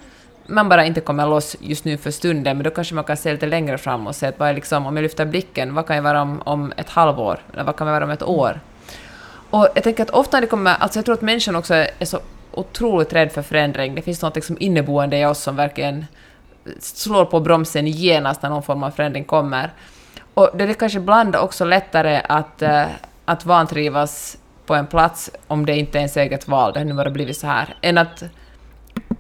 man 0.46 0.70
bara 0.70 0.86
inte 0.86 1.02
kommer 1.02 1.28
loss 1.28 1.56
just 1.60 1.86
nu 1.86 1.98
för 1.98 2.12
stunden, 2.12 2.58
men 2.58 2.64
då 2.64 2.70
kanske 2.70 2.96
man 2.96 3.04
kan 3.04 3.18
se 3.18 3.32
lite 3.32 3.46
längre 3.46 3.78
fram 3.78 4.08
och 4.08 4.16
se 4.16 4.26
att 4.26 4.40
vad 4.40 4.50
är 4.50 4.54
liksom, 4.54 4.86
om 4.86 4.96
jag 4.96 5.04
lyfter 5.04 5.26
blicken, 5.26 5.74
vad 5.76 5.88
kan 5.88 5.96
jag 5.96 6.04
vara 6.04 6.22
om, 6.22 6.42
om 6.46 6.74
ett 6.78 6.90
halvår? 6.90 7.40
Eller 7.54 7.64
vad 7.64 7.76
kan 7.76 7.88
jag 7.88 7.94
vara 7.94 8.04
om 8.04 8.12
ett 8.12 8.24
år? 8.24 8.60
Och 9.50 9.68
jag 9.76 9.84
tänker 9.84 10.04
att 10.04 10.10
ofta 10.10 10.38
när 10.38 10.42
det 10.42 10.48
kommer... 10.48 10.76
Alltså 10.76 11.00
jag 11.00 11.06
tror 11.06 11.16
att 11.16 11.22
människan 11.22 11.56
också 11.56 11.74
är 11.74 12.06
så 12.06 12.20
otroligt 12.60 13.14
rädd 13.14 13.32
för 13.32 13.42
förändring. 13.42 13.96
Det 13.96 14.02
finns 14.02 14.22
något 14.22 14.36
liksom 14.36 14.58
inneboende 14.60 15.18
i 15.18 15.26
oss 15.26 15.40
som 15.40 15.56
verkligen 15.56 16.06
slår 16.80 17.26
på 17.26 17.40
bromsen 17.40 17.88
genast 17.88 18.42
när 18.42 18.50
någon 18.50 18.64
form 18.64 18.84
av 18.84 18.92
förändring 18.92 19.24
kommer. 19.24 19.74
Och 20.34 20.50
det 20.54 20.64
är 20.64 20.74
kanske 20.74 21.00
ibland 21.00 21.36
också 21.36 21.66
lättare 21.66 22.22
att, 22.30 22.62
eh, 22.62 22.86
att 23.26 23.46
vantrivas 23.46 24.38
på 24.66 24.76
en 24.76 24.88
plats 24.88 25.32
om 25.48 25.66
det 25.66 25.76
inte 25.76 25.98
är 25.98 26.00
ens 26.00 26.18
eget 26.18 26.48
val, 26.48 26.74
det 26.74 26.80
har 26.80 26.86
nu 26.86 26.94
bara 26.94 27.10
blivit 27.10 27.38
så 27.38 27.48
här, 27.48 27.76
än 27.82 27.98
att, 27.98 28.24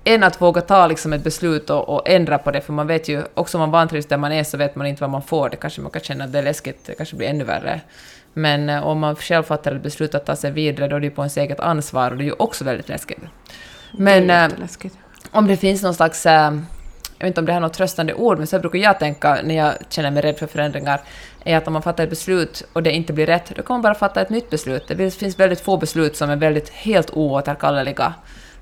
än 0.03 0.23
att 0.23 0.41
våga 0.41 0.61
ta 0.61 0.87
liksom 0.87 1.13
ett 1.13 1.23
beslut 1.23 1.69
och, 1.69 1.89
och, 1.89 2.09
ändra 2.09 2.37
på 2.37 2.51
det, 2.51 2.61
för 2.61 2.73
man 2.73 2.87
vet 2.87 3.09
ju, 3.09 3.23
också 3.33 3.57
om 3.57 3.59
man 3.59 3.71
vantrivs 3.71 4.05
där 4.05 4.17
man 4.17 4.31
är 4.31 4.43
så 4.43 4.57
vet 4.57 4.75
man 4.75 4.87
inte 4.87 5.03
vad 5.03 5.09
man 5.09 5.21
får, 5.21 5.49
det 5.49 5.55
kanske 5.55 5.81
man 5.81 5.91
kan 5.91 6.01
känna 6.01 6.23
att 6.23 6.31
det 6.31 6.39
är 6.39 6.43
läskigt, 6.43 6.85
det 6.85 6.93
kanske 6.93 7.15
blir 7.15 7.27
ännu 7.27 7.43
värre. 7.43 7.81
Men 8.37 8.69
eh, 8.69 8.87
om 8.87 8.99
man 8.99 9.15
själv 9.15 9.43
fattar 9.43 9.75
ett 9.75 9.83
beslut 9.83 10.15
att 10.15 10.25
ta 10.25 10.35
sig 10.35 10.51
vidare, 10.51 10.87
då 10.87 10.95
är 10.95 10.99
det 10.99 11.05
ju 11.05 11.11
på 11.11 11.21
ens 11.21 11.37
eget 11.37 11.59
ansvar 11.59 12.11
och 12.11 12.17
det 12.17 12.23
är 12.23 12.25
ju 12.25 12.35
också 12.39 12.63
väldigt 12.63 12.89
läskigt. 12.89 13.19
Men 13.91 14.27
det 14.27 14.33
eh, 14.33 14.91
om 15.31 15.47
det 15.47 15.57
finns 15.57 15.83
någon 15.83 15.93
slags, 15.93 16.25
eh, 16.25 16.53
jag 17.17 17.25
vet 17.25 17.27
inte 17.27 17.39
om 17.39 17.45
det 17.45 17.51
här 17.51 17.59
är 17.59 17.61
något 17.61 17.73
tröstande 17.73 18.13
ord, 18.13 18.37
men 18.37 18.47
så 18.47 18.59
brukar 18.59 18.79
jag 18.79 18.99
tänka 18.99 19.39
när 19.43 19.55
jag 19.55 19.73
känner 19.89 20.11
mig 20.11 20.23
rädd 20.23 20.37
för 20.37 20.47
förändringar, 20.47 21.01
är 21.43 21.57
att 21.57 21.67
om 21.67 21.73
man 21.73 21.81
fattar 21.81 22.03
ett 22.03 22.09
beslut 22.09 22.63
och 22.73 22.83
det 22.83 22.91
inte 22.91 23.13
blir 23.13 23.25
rätt, 23.25 23.51
då 23.55 23.63
kan 23.63 23.73
man 23.73 23.81
bara 23.81 23.95
fatta 23.95 24.21
ett 24.21 24.29
nytt 24.29 24.49
beslut. 24.49 24.83
Det 24.87 25.11
finns 25.11 25.39
väldigt 25.39 25.61
få 25.61 25.77
beslut 25.77 26.15
som 26.15 26.29
är 26.29 26.35
väldigt 26.35 26.69
helt 26.69 27.09
oåterkalleliga. 27.13 28.13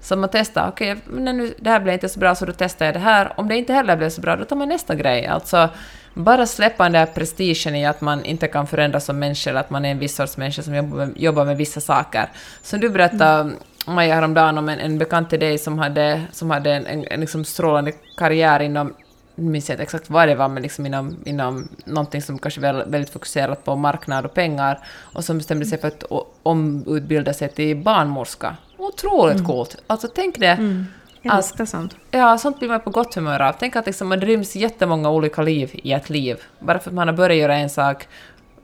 Så 0.02 0.16
man 0.16 0.30
testar, 0.32 0.68
okej, 0.68 0.96
okay, 1.12 1.54
det 1.58 1.70
här 1.70 1.80
blev 1.80 1.94
inte 1.94 2.10
så 2.10 2.20
bra 2.20 2.36
så 2.36 2.46
då 2.46 2.54
testar 2.58 2.86
jag 2.86 2.96
det 2.96 3.00
här. 3.00 3.34
Om 3.36 3.48
det 3.48 3.58
inte 3.58 3.74
heller 3.74 3.98
blev 3.98 4.10
så 4.10 4.22
bra, 4.22 4.36
då 4.36 4.46
tar 4.46 4.56
man 4.56 4.70
nästa 4.70 4.96
grej. 4.96 5.26
Alltså, 5.26 5.70
bara 6.14 6.46
släppa 6.46 6.84
den 6.84 6.92
där 6.92 7.06
prestigen 7.06 7.76
i 7.76 7.86
att 7.86 8.02
man 8.02 8.26
inte 8.26 8.48
kan 8.48 8.68
förändras 8.68 9.06
som 9.06 9.20
människa, 9.20 9.50
eller 9.50 9.60
att 9.60 9.70
man 9.70 9.86
är 9.86 9.92
en 9.92 10.00
viss 10.00 10.16
sorts 10.16 10.38
människa 10.38 10.62
som 10.62 10.76
jobbar 10.76 10.98
med, 10.98 11.14
jobbar 11.18 11.46
med 11.46 11.58
vissa 11.58 11.82
saker. 11.82 12.30
Som 12.62 12.80
du 12.80 12.90
berättade, 12.90 13.42
mm. 13.42 13.56
Maja, 13.86 14.16
häromdagen 14.16 14.58
om 14.58 14.70
en, 14.70 14.80
en 14.80 14.98
bekant 14.98 15.30
till 15.30 15.40
dig 15.40 15.58
som 15.58 15.80
hade, 15.80 16.22
som 16.32 16.52
hade 16.52 16.74
en, 16.74 16.86
en, 16.86 17.08
en 17.08 17.20
liksom 17.20 17.46
strålande 17.46 17.92
karriär 18.18 18.60
inom 18.60 18.94
nu 19.36 19.50
minns 19.50 19.70
jag 19.70 19.76
inte 19.76 19.84
exakt 19.84 20.10
vad 20.10 20.28
det 20.28 20.36
var, 20.36 20.50
men 20.50 20.64
liksom 20.64 20.86
inom, 20.86 21.18
inom 21.26 21.68
någonting 21.86 22.22
som 22.22 22.40
kanske 22.40 22.62
var 22.62 22.74
väldigt 22.74 23.10
fokuserat 23.10 23.66
på 23.66 23.76
marknad 23.76 24.26
och 24.26 24.34
pengar, 24.34 24.80
och 25.14 25.24
som 25.24 25.38
bestämde 25.38 25.66
sig 25.66 25.78
för 25.78 25.88
att 25.88 26.04
omutbilda 26.44 27.34
sig 27.34 27.50
till 27.50 27.78
barnmorska 27.78 28.56
Otroligt 28.78 29.36
mm. 29.36 29.48
coolt. 29.48 29.78
Alltså 29.88 30.08
tänk 30.16 30.40
det. 30.40 30.48
Mm. 30.48 30.86
Jag 31.26 31.38
älskar 31.38 31.66
sånt. 31.66 31.96
Ja, 32.12 32.38
sånt 32.38 32.60
blir 32.60 32.70
man 32.70 32.80
på 32.80 32.90
gott 32.90 33.16
humör 33.16 33.40
av. 33.40 33.54
Tänk 33.60 33.76
att 33.76 33.86
liksom, 33.86 34.10
man 34.10 34.22
ryms 34.22 34.56
jättemånga 34.56 35.10
olika 35.10 35.42
liv 35.42 35.70
i 35.74 35.92
ett 35.92 36.10
liv. 36.10 36.38
Bara 36.60 36.80
för 36.80 36.90
att 36.90 36.96
man 36.96 37.08
har 37.08 37.16
börjat 37.16 37.38
göra 37.38 37.56
en 37.56 37.70
sak 37.70 38.08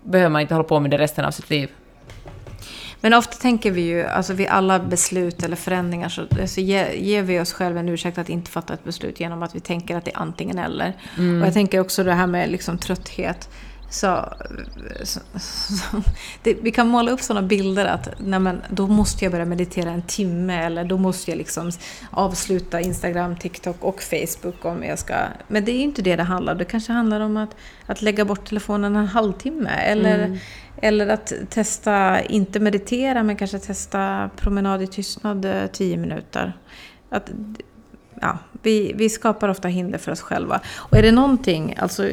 behöver 0.03 0.29
man 0.29 0.41
inte 0.41 0.53
hålla 0.53 0.63
på 0.63 0.79
med 0.79 0.91
det 0.91 0.97
resten 0.97 1.25
av 1.25 1.31
sitt 1.31 1.49
liv. 1.49 1.69
Men 3.01 3.13
ofta 3.13 3.37
tänker 3.37 3.71
vi 3.71 3.81
ju, 3.81 4.05
alltså 4.05 4.33
vid 4.33 4.47
alla 4.47 4.79
beslut 4.79 5.43
eller 5.43 5.55
förändringar 5.55 6.09
så 6.09 6.21
alltså 6.41 6.61
ger, 6.61 6.91
ger 6.91 7.23
vi 7.23 7.39
oss 7.39 7.53
själva 7.53 7.79
en 7.79 7.89
ursäkt 7.89 8.17
att 8.17 8.29
inte 8.29 8.51
fatta 8.51 8.73
ett 8.73 8.83
beslut 8.83 9.19
genom 9.19 9.43
att 9.43 9.55
vi 9.55 9.59
tänker 9.59 9.97
att 9.97 10.05
det 10.05 10.11
är 10.11 10.19
antingen 10.19 10.57
eller. 10.57 10.93
Mm. 11.17 11.41
Och 11.41 11.47
jag 11.47 11.53
tänker 11.53 11.79
också 11.79 12.03
det 12.03 12.13
här 12.13 12.27
med 12.27 12.49
liksom 12.49 12.77
trötthet. 12.77 13.49
Så, 13.89 14.33
så, 15.03 15.19
så 15.39 16.01
det, 16.43 16.53
vi 16.53 16.71
kan 16.71 16.87
måla 16.87 17.11
upp 17.11 17.21
sådana 17.21 17.47
bilder 17.47 17.85
att 17.85 18.09
nej 18.19 18.39
men, 18.39 18.61
då 18.69 18.87
måste 18.87 19.25
jag 19.25 19.31
börja 19.31 19.45
meditera 19.45 19.91
en 19.91 20.01
timme 20.01 20.65
eller 20.65 20.83
då 20.83 20.97
måste 20.97 21.31
jag 21.31 21.37
liksom 21.37 21.71
avsluta 22.11 22.81
Instagram, 22.81 23.35
TikTok 23.35 23.83
och 23.83 24.01
Facebook 24.01 24.65
om 24.65 24.83
jag 24.83 24.99
ska... 24.99 25.15
Men 25.47 25.65
det 25.65 25.71
är 25.71 25.81
inte 25.81 26.01
det 26.01 26.15
det 26.15 26.23
handlar 26.23 26.53
om. 26.53 26.57
Det 26.57 26.65
kanske 26.65 26.93
handlar 26.93 27.19
om 27.19 27.37
att, 27.37 27.55
att 27.85 28.01
lägga 28.01 28.25
bort 28.25 28.49
telefonen 28.49 28.95
en 28.95 29.07
halvtimme 29.07 29.69
eller, 29.69 30.19
mm. 30.19 30.37
eller 30.81 31.07
att 31.07 31.33
testa, 31.49 32.21
inte 32.21 32.59
meditera, 32.59 33.23
men 33.23 33.35
kanske 33.35 33.59
testa 33.59 34.29
promenad 34.35 34.81
i 34.81 34.87
tystnad 34.87 35.45
eh, 35.45 35.67
tio 35.67 35.97
minuter. 35.97 36.57
Att, 37.09 37.31
ja, 38.21 38.37
vi, 38.61 38.93
vi 38.95 39.09
skapar 39.09 39.49
ofta 39.49 39.67
hinder 39.67 39.97
för 39.97 40.11
oss 40.11 40.21
själva. 40.21 40.61
Och 40.77 40.97
är 40.97 41.01
det 41.01 41.11
någonting, 41.11 41.75
alltså, 41.77 42.09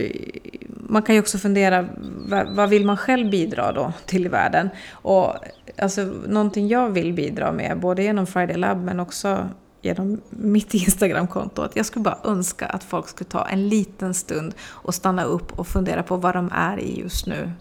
man 0.68 1.02
kan 1.02 1.14
ju 1.14 1.20
också 1.20 1.38
fundera, 1.38 1.88
vad, 2.26 2.56
vad 2.56 2.68
vill 2.68 2.86
man 2.86 2.96
själv 2.96 3.30
bidra 3.30 3.72
då 3.72 3.92
till 4.06 4.26
i 4.26 4.28
världen? 4.28 4.70
Och 4.90 5.34
alltså, 5.78 6.02
någonting 6.26 6.68
jag 6.68 6.90
vill 6.90 7.12
bidra 7.12 7.52
med, 7.52 7.80
både 7.80 8.02
genom 8.02 8.26
Friday 8.26 8.56
Lab 8.56 8.84
men 8.84 9.00
också 9.00 9.48
genom 9.82 10.20
mitt 10.30 10.74
Instagramkonto, 10.74 11.62
att 11.62 11.76
jag 11.76 11.86
skulle 11.86 12.02
bara 12.02 12.18
önska 12.24 12.66
att 12.66 12.84
folk 12.84 13.08
skulle 13.08 13.30
ta 13.30 13.46
en 13.46 13.68
liten 13.68 14.14
stund 14.14 14.54
och 14.62 14.94
stanna 14.94 15.24
upp 15.24 15.58
och 15.58 15.66
fundera 15.66 16.02
på 16.02 16.16
vad 16.16 16.34
de 16.34 16.50
är 16.52 16.80
i 16.80 17.00
just 17.00 17.26
nu. 17.26 17.52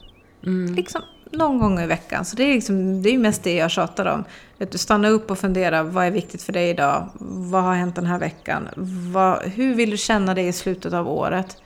Mm. 0.46 0.76
Liksom 0.76 1.02
någon 1.32 1.60
gång 1.60 1.80
i 1.80 1.88
veckan. 1.88 2.26
Så 2.26 2.36
det 2.36 2.44
är, 2.44 2.54
liksom, 2.54 3.02
det 3.02 3.10
är 3.10 3.18
mest 3.18 3.44
det 3.44 3.56
jag 3.56 3.72
tjatar 3.72 4.06
om. 4.06 4.24
Att 4.60 4.72
du 4.72 4.78
stannar 4.78 5.12
upp 5.12 5.32
och 5.32 5.40
funderar, 5.40 5.84
vad 5.84 6.06
är 6.06 6.12
viktigt 6.12 6.44
för 6.44 6.54
dig 6.54 6.70
idag? 6.70 7.10
Vad 7.20 7.64
har 7.64 7.76
hänt 7.76 7.96
den 7.96 8.06
här 8.06 8.20
veckan? 8.20 8.70
Vad, 9.14 9.42
hur 9.44 9.76
vill 9.76 9.90
du 9.90 9.98
känna 9.98 10.34
dig 10.34 10.48
i 10.48 10.54
slutet 10.54 10.94
av 10.94 11.10
året? 11.10 11.58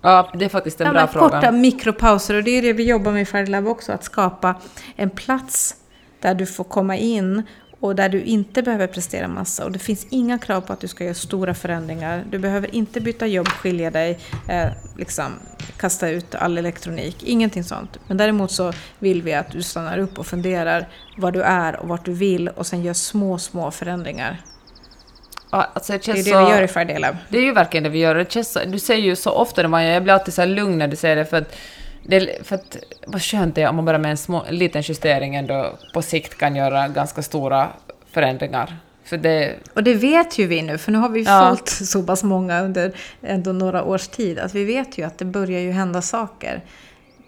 Ja, 0.00 0.30
det 0.34 0.44
är 0.44 0.48
faktiskt 0.48 0.80
en 0.80 0.86
ja, 0.86 0.92
bra 0.92 1.06
fråga. 1.06 1.28
Korta 1.28 1.52
mikropauser, 1.52 2.34
och 2.34 2.44
det 2.44 2.50
är 2.50 2.62
det 2.62 2.72
vi 2.72 2.84
jobbar 2.84 3.12
med 3.12 3.22
i 3.22 3.24
Friday 3.24 3.50
Lab 3.50 3.66
också, 3.66 3.92
att 3.92 4.04
skapa 4.04 4.54
en 4.96 5.10
plats 5.10 5.76
där 6.20 6.34
du 6.34 6.46
får 6.46 6.64
komma 6.64 6.96
in 6.96 7.42
och 7.84 7.96
där 7.96 8.08
du 8.08 8.22
inte 8.22 8.62
behöver 8.62 8.86
prestera 8.86 9.28
massa. 9.28 9.64
Och 9.64 9.72
det 9.72 9.78
finns 9.78 10.06
inga 10.10 10.38
krav 10.38 10.60
på 10.60 10.72
att 10.72 10.80
du 10.80 10.88
ska 10.88 11.04
göra 11.04 11.14
stora 11.14 11.54
förändringar. 11.54 12.24
Du 12.30 12.38
behöver 12.38 12.74
inte 12.74 13.00
byta 13.00 13.26
jobb, 13.26 13.48
skilja 13.48 13.90
dig, 13.90 14.18
eh, 14.48 14.68
liksom, 14.98 15.32
kasta 15.76 16.08
ut 16.08 16.34
all 16.34 16.58
elektronik. 16.58 17.22
Ingenting 17.22 17.64
sånt. 17.64 17.98
Men 18.06 18.16
däremot 18.16 18.50
så 18.50 18.72
vill 18.98 19.22
vi 19.22 19.34
att 19.34 19.50
du 19.50 19.62
stannar 19.62 19.98
upp 19.98 20.18
och 20.18 20.26
funderar 20.26 20.88
var 21.16 21.32
du 21.32 21.42
är 21.42 21.76
och 21.76 21.88
vart 21.88 22.04
du 22.04 22.12
vill 22.12 22.48
och 22.48 22.66
sen 22.66 22.82
gör 22.82 22.92
små, 22.92 23.38
små 23.38 23.70
förändringar. 23.70 24.40
Ja, 25.50 25.70
alltså 25.74 25.92
det, 25.92 26.04
det 26.04 26.12
är 26.12 26.14
det 26.14 26.22
så, 26.22 26.44
vi 26.44 26.50
gör 26.50 26.62
i 26.62 26.68
Friday 26.68 26.98
Lab. 26.98 27.16
Det 27.28 27.38
är 27.38 27.42
ju 27.42 27.52
verkligen 27.52 27.84
det 27.84 27.90
vi 27.90 27.98
gör. 27.98 28.14
Det 28.14 28.32
känns 28.32 28.58
du 28.66 28.78
säger 28.78 29.02
ju 29.02 29.16
så 29.16 29.30
ofta 29.30 29.62
det, 29.62 29.68
Maja, 29.68 29.92
jag 29.92 30.02
blir 30.02 30.14
alltid 30.14 30.34
så 30.34 30.44
lugn 30.44 30.78
när 30.78 30.88
du 30.88 30.96
säger 30.96 31.16
det 31.16 31.24
för 31.24 31.36
att 31.36 31.56
det, 32.06 32.46
för 32.46 32.54
att 32.54 32.76
vad 33.06 33.22
skönt 33.22 33.54
det 33.54 33.62
är 33.62 33.68
om 33.68 33.76
man 33.76 33.84
bara 33.84 33.98
med 33.98 34.10
en, 34.10 34.16
små, 34.16 34.44
en 34.48 34.56
liten 34.56 34.82
justering 34.82 35.34
ändå 35.34 35.78
på 35.94 36.02
sikt 36.02 36.38
kan 36.38 36.56
göra 36.56 36.88
ganska 36.88 37.22
stora 37.22 37.68
förändringar. 38.10 38.76
För 39.04 39.16
det... 39.16 39.54
Och 39.74 39.82
det 39.84 39.94
vet 39.94 40.38
ju 40.38 40.46
vi 40.46 40.62
nu, 40.62 40.78
för 40.78 40.92
nu 40.92 40.98
har 40.98 41.08
vi 41.08 41.22
ja. 41.22 41.46
följt 41.46 41.68
så 41.68 42.02
pass 42.02 42.22
många 42.22 42.60
under 42.60 42.92
ändå 43.22 43.52
några 43.52 43.84
års 43.84 44.08
tid, 44.08 44.38
att 44.38 44.54
vi 44.54 44.64
vet 44.64 44.98
ju 44.98 45.02
att 45.06 45.18
det 45.18 45.24
börjar 45.24 45.60
ju 45.60 45.70
hända 45.70 46.02
saker 46.02 46.62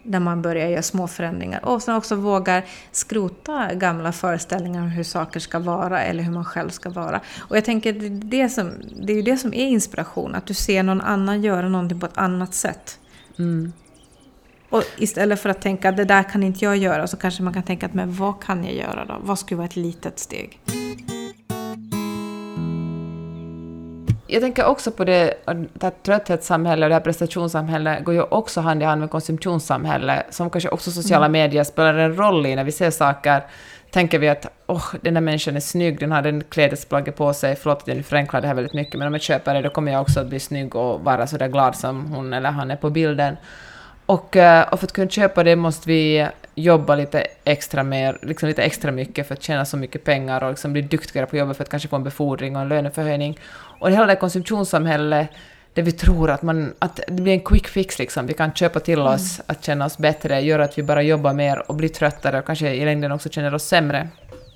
när 0.03 0.21
man 0.21 0.43
börjar 0.43 0.69
göra 0.69 0.83
små 0.83 1.09
förändringar. 1.09 1.65
Och 1.65 1.83
sen 1.83 1.95
också 1.95 2.15
vågar 2.15 2.65
skrota 2.93 3.75
gamla 3.75 4.13
föreställningar 4.13 4.83
om 4.83 4.89
hur 4.89 5.05
saker 5.05 5.41
ska 5.41 5.59
vara 5.59 6.03
eller 6.03 6.23
hur 6.23 6.33
man 6.33 6.45
själv 6.45 6.71
ska 6.71 6.91
vara. 6.91 7.21
Och 7.39 7.57
jag 7.57 7.65
tänker, 7.65 7.93
det 7.93 8.07
är, 8.07 8.11
det 8.11 8.49
som, 8.49 8.73
det 9.01 9.13
är 9.13 9.17
ju 9.17 9.23
det 9.23 9.37
som 9.37 9.55
är 9.55 9.67
inspiration, 9.67 10.35
att 10.35 10.47
du 10.47 10.55
ser 10.55 10.83
någon 10.83 11.01
annan 11.01 11.43
göra 11.43 11.69
någonting 11.69 12.01
på 12.01 12.07
ett 12.07 12.19
annat 12.19 12.55
sätt. 12.55 12.99
Mm. 13.39 13.73
Och 14.71 14.83
istället 14.97 15.41
för 15.41 15.49
att 15.49 15.61
tänka 15.61 15.89
att 15.89 15.97
det 15.97 16.05
där 16.05 16.23
kan 16.23 16.43
inte 16.43 16.65
jag 16.65 16.77
göra 16.77 17.07
så 17.07 17.17
kanske 17.17 17.43
man 17.43 17.55
kan 17.55 17.63
tänka 17.63 17.87
att 17.87 17.95
men 17.95 18.13
vad 18.15 18.43
kan 18.43 18.65
jag 18.65 18.75
göra 18.75 19.05
då? 19.05 19.15
Vad 19.21 19.39
skulle 19.39 19.57
vara 19.57 19.67
ett 19.67 19.77
litet 19.77 20.19
steg? 20.19 20.61
Jag 24.29 24.43
tänker 24.43 24.65
också 24.65 24.91
på 24.91 25.05
det, 25.05 25.35
att 25.81 26.03
trötthetssamhälle 26.03 26.87
och 26.87 26.89
det 26.89 26.95
här 26.95 27.01
prestationssamhället 27.01 28.05
går 28.05 28.15
ju 28.15 28.23
också 28.23 28.61
hand 28.61 28.83
i 28.83 28.85
hand 28.85 29.01
med 29.01 29.11
konsumtionssamhälle, 29.11 30.23
som 30.31 30.51
kanske 30.51 30.69
också 30.69 30.91
sociala 30.91 31.27
mm. 31.27 31.33
medier 31.33 31.65
spelar 31.65 31.95
en 31.95 32.17
roll 32.17 32.47
i 32.47 32.57
när 32.57 32.65
vi 32.65 32.73
ser 32.73 32.91
saker 32.91 33.43
tänker 33.91 34.19
vi 34.19 34.29
att 34.29 34.47
oh, 34.67 34.95
den 35.01 35.15
där 35.15 35.21
människan 35.21 35.57
är 35.57 35.61
snygg, 35.61 36.01
den 36.01 36.13
har 36.13 36.23
den 36.23 36.45
klädesplagget 36.45 37.17
på 37.17 37.33
sig, 37.33 37.57
förlåt 37.57 37.83
att 37.83 37.89
jag 37.89 37.97
nu 37.97 38.03
förenklar 38.03 38.41
det 38.41 38.47
här 38.47 38.55
väldigt 38.55 38.75
mycket, 38.75 38.99
men 38.99 39.07
om 39.07 39.15
jag 39.15 39.23
köper 39.23 39.55
det 39.55 39.63
då 39.63 39.71
kommer 39.71 39.93
jag 39.93 40.01
också 40.01 40.21
att 40.21 40.27
bli 40.27 40.41
snygg 40.41 40.77
och 40.77 41.01
vara 41.01 41.27
så 41.27 41.37
där 41.37 41.49
glad 41.49 41.77
som 41.77 42.13
hon 42.13 42.33
eller 42.33 42.51
han 42.51 42.71
är 42.71 42.77
på 42.77 42.91
bilden. 42.91 43.37
Och, 44.07 44.37
eh, 44.37 44.69
och 44.69 44.81
för 44.81 44.87
att 44.87 44.93
kunna 44.93 45.09
köpa 45.09 45.45
det 45.45 45.57
måste 45.57 45.89
vi 45.89 46.29
jobba 46.55 46.95
lite 46.95 47.27
extra 47.45 47.83
mer, 47.83 48.19
liksom 48.23 48.49
lite 48.49 48.63
extra 48.63 48.93
mycket 48.93 49.29
för 49.29 49.35
att 49.35 49.43
tjäna 49.43 49.65
så 49.65 49.77
mycket 49.77 50.05
pengar 50.05 50.45
och 50.45 50.51
liksom 50.51 50.73
bli 50.73 50.83
duktigare 50.83 51.27
på 51.27 51.37
jobbet 51.37 51.57
för 51.57 51.65
att 51.65 51.71
kanske 51.71 51.89
få 51.89 51.97
en 51.97 52.05
befordring 52.05 52.57
och 52.57 52.63
en 52.63 52.69
löneförhöjning. 52.69 53.39
Och 53.81 53.91
hela 53.91 54.07
det 54.07 54.17
konsumtionssamhället 54.17 55.29
där 55.75 55.83
vi 55.83 55.93
tror 55.93 56.31
att, 56.31 56.43
man, 56.43 56.75
att 56.79 57.01
det 57.09 57.23
blir 57.23 57.33
en 57.33 57.41
quick 57.41 57.69
fix, 57.69 57.99
liksom. 57.99 58.27
vi 58.27 58.35
kan 58.35 58.53
köpa 58.53 58.81
till 58.81 58.99
mm. 58.99 59.13
oss 59.13 59.41
att 59.47 59.65
känna 59.65 59.87
oss 59.87 59.99
bättre, 59.99 60.41
göra 60.41 60.65
att 60.65 60.79
vi 60.79 60.83
bara 60.83 61.03
jobbar 61.03 61.33
mer 61.33 61.71
och 61.71 61.75
blir 61.75 61.89
tröttare 61.89 62.39
och 62.39 62.45
kanske 62.47 62.75
i 62.75 62.85
längden 62.85 63.13
också 63.13 63.29
känner 63.29 63.55
oss 63.55 63.65
sämre. 63.65 64.09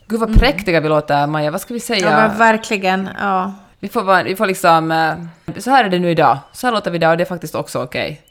Gud 0.06 0.20
vad 0.20 0.28
mm. 0.28 0.38
präktiga 0.38 0.80
vi 0.80 0.88
låter, 0.88 1.26
Maja, 1.26 1.50
vad 1.50 1.60
ska 1.60 1.74
vi 1.74 1.80
säga? 1.80 2.30
Ja, 2.30 2.38
verkligen. 2.38 3.08
Ja. 3.20 3.54
Vi 3.80 3.88
får, 3.88 4.24
vi 4.24 4.36
får 4.36 4.46
liksom... 4.46 4.92
Eh, 4.92 5.14
så 5.58 5.70
här 5.70 5.84
är 5.84 5.88
det 5.88 5.98
nu 5.98 6.10
idag, 6.10 6.38
så 6.52 6.66
här 6.66 6.74
låter 6.74 6.90
vi 6.90 6.96
idag 6.96 7.10
och 7.10 7.16
det 7.16 7.22
är 7.22 7.26
faktiskt 7.26 7.54
också 7.54 7.82
okej. 7.82 8.12
Okay. 8.12 8.29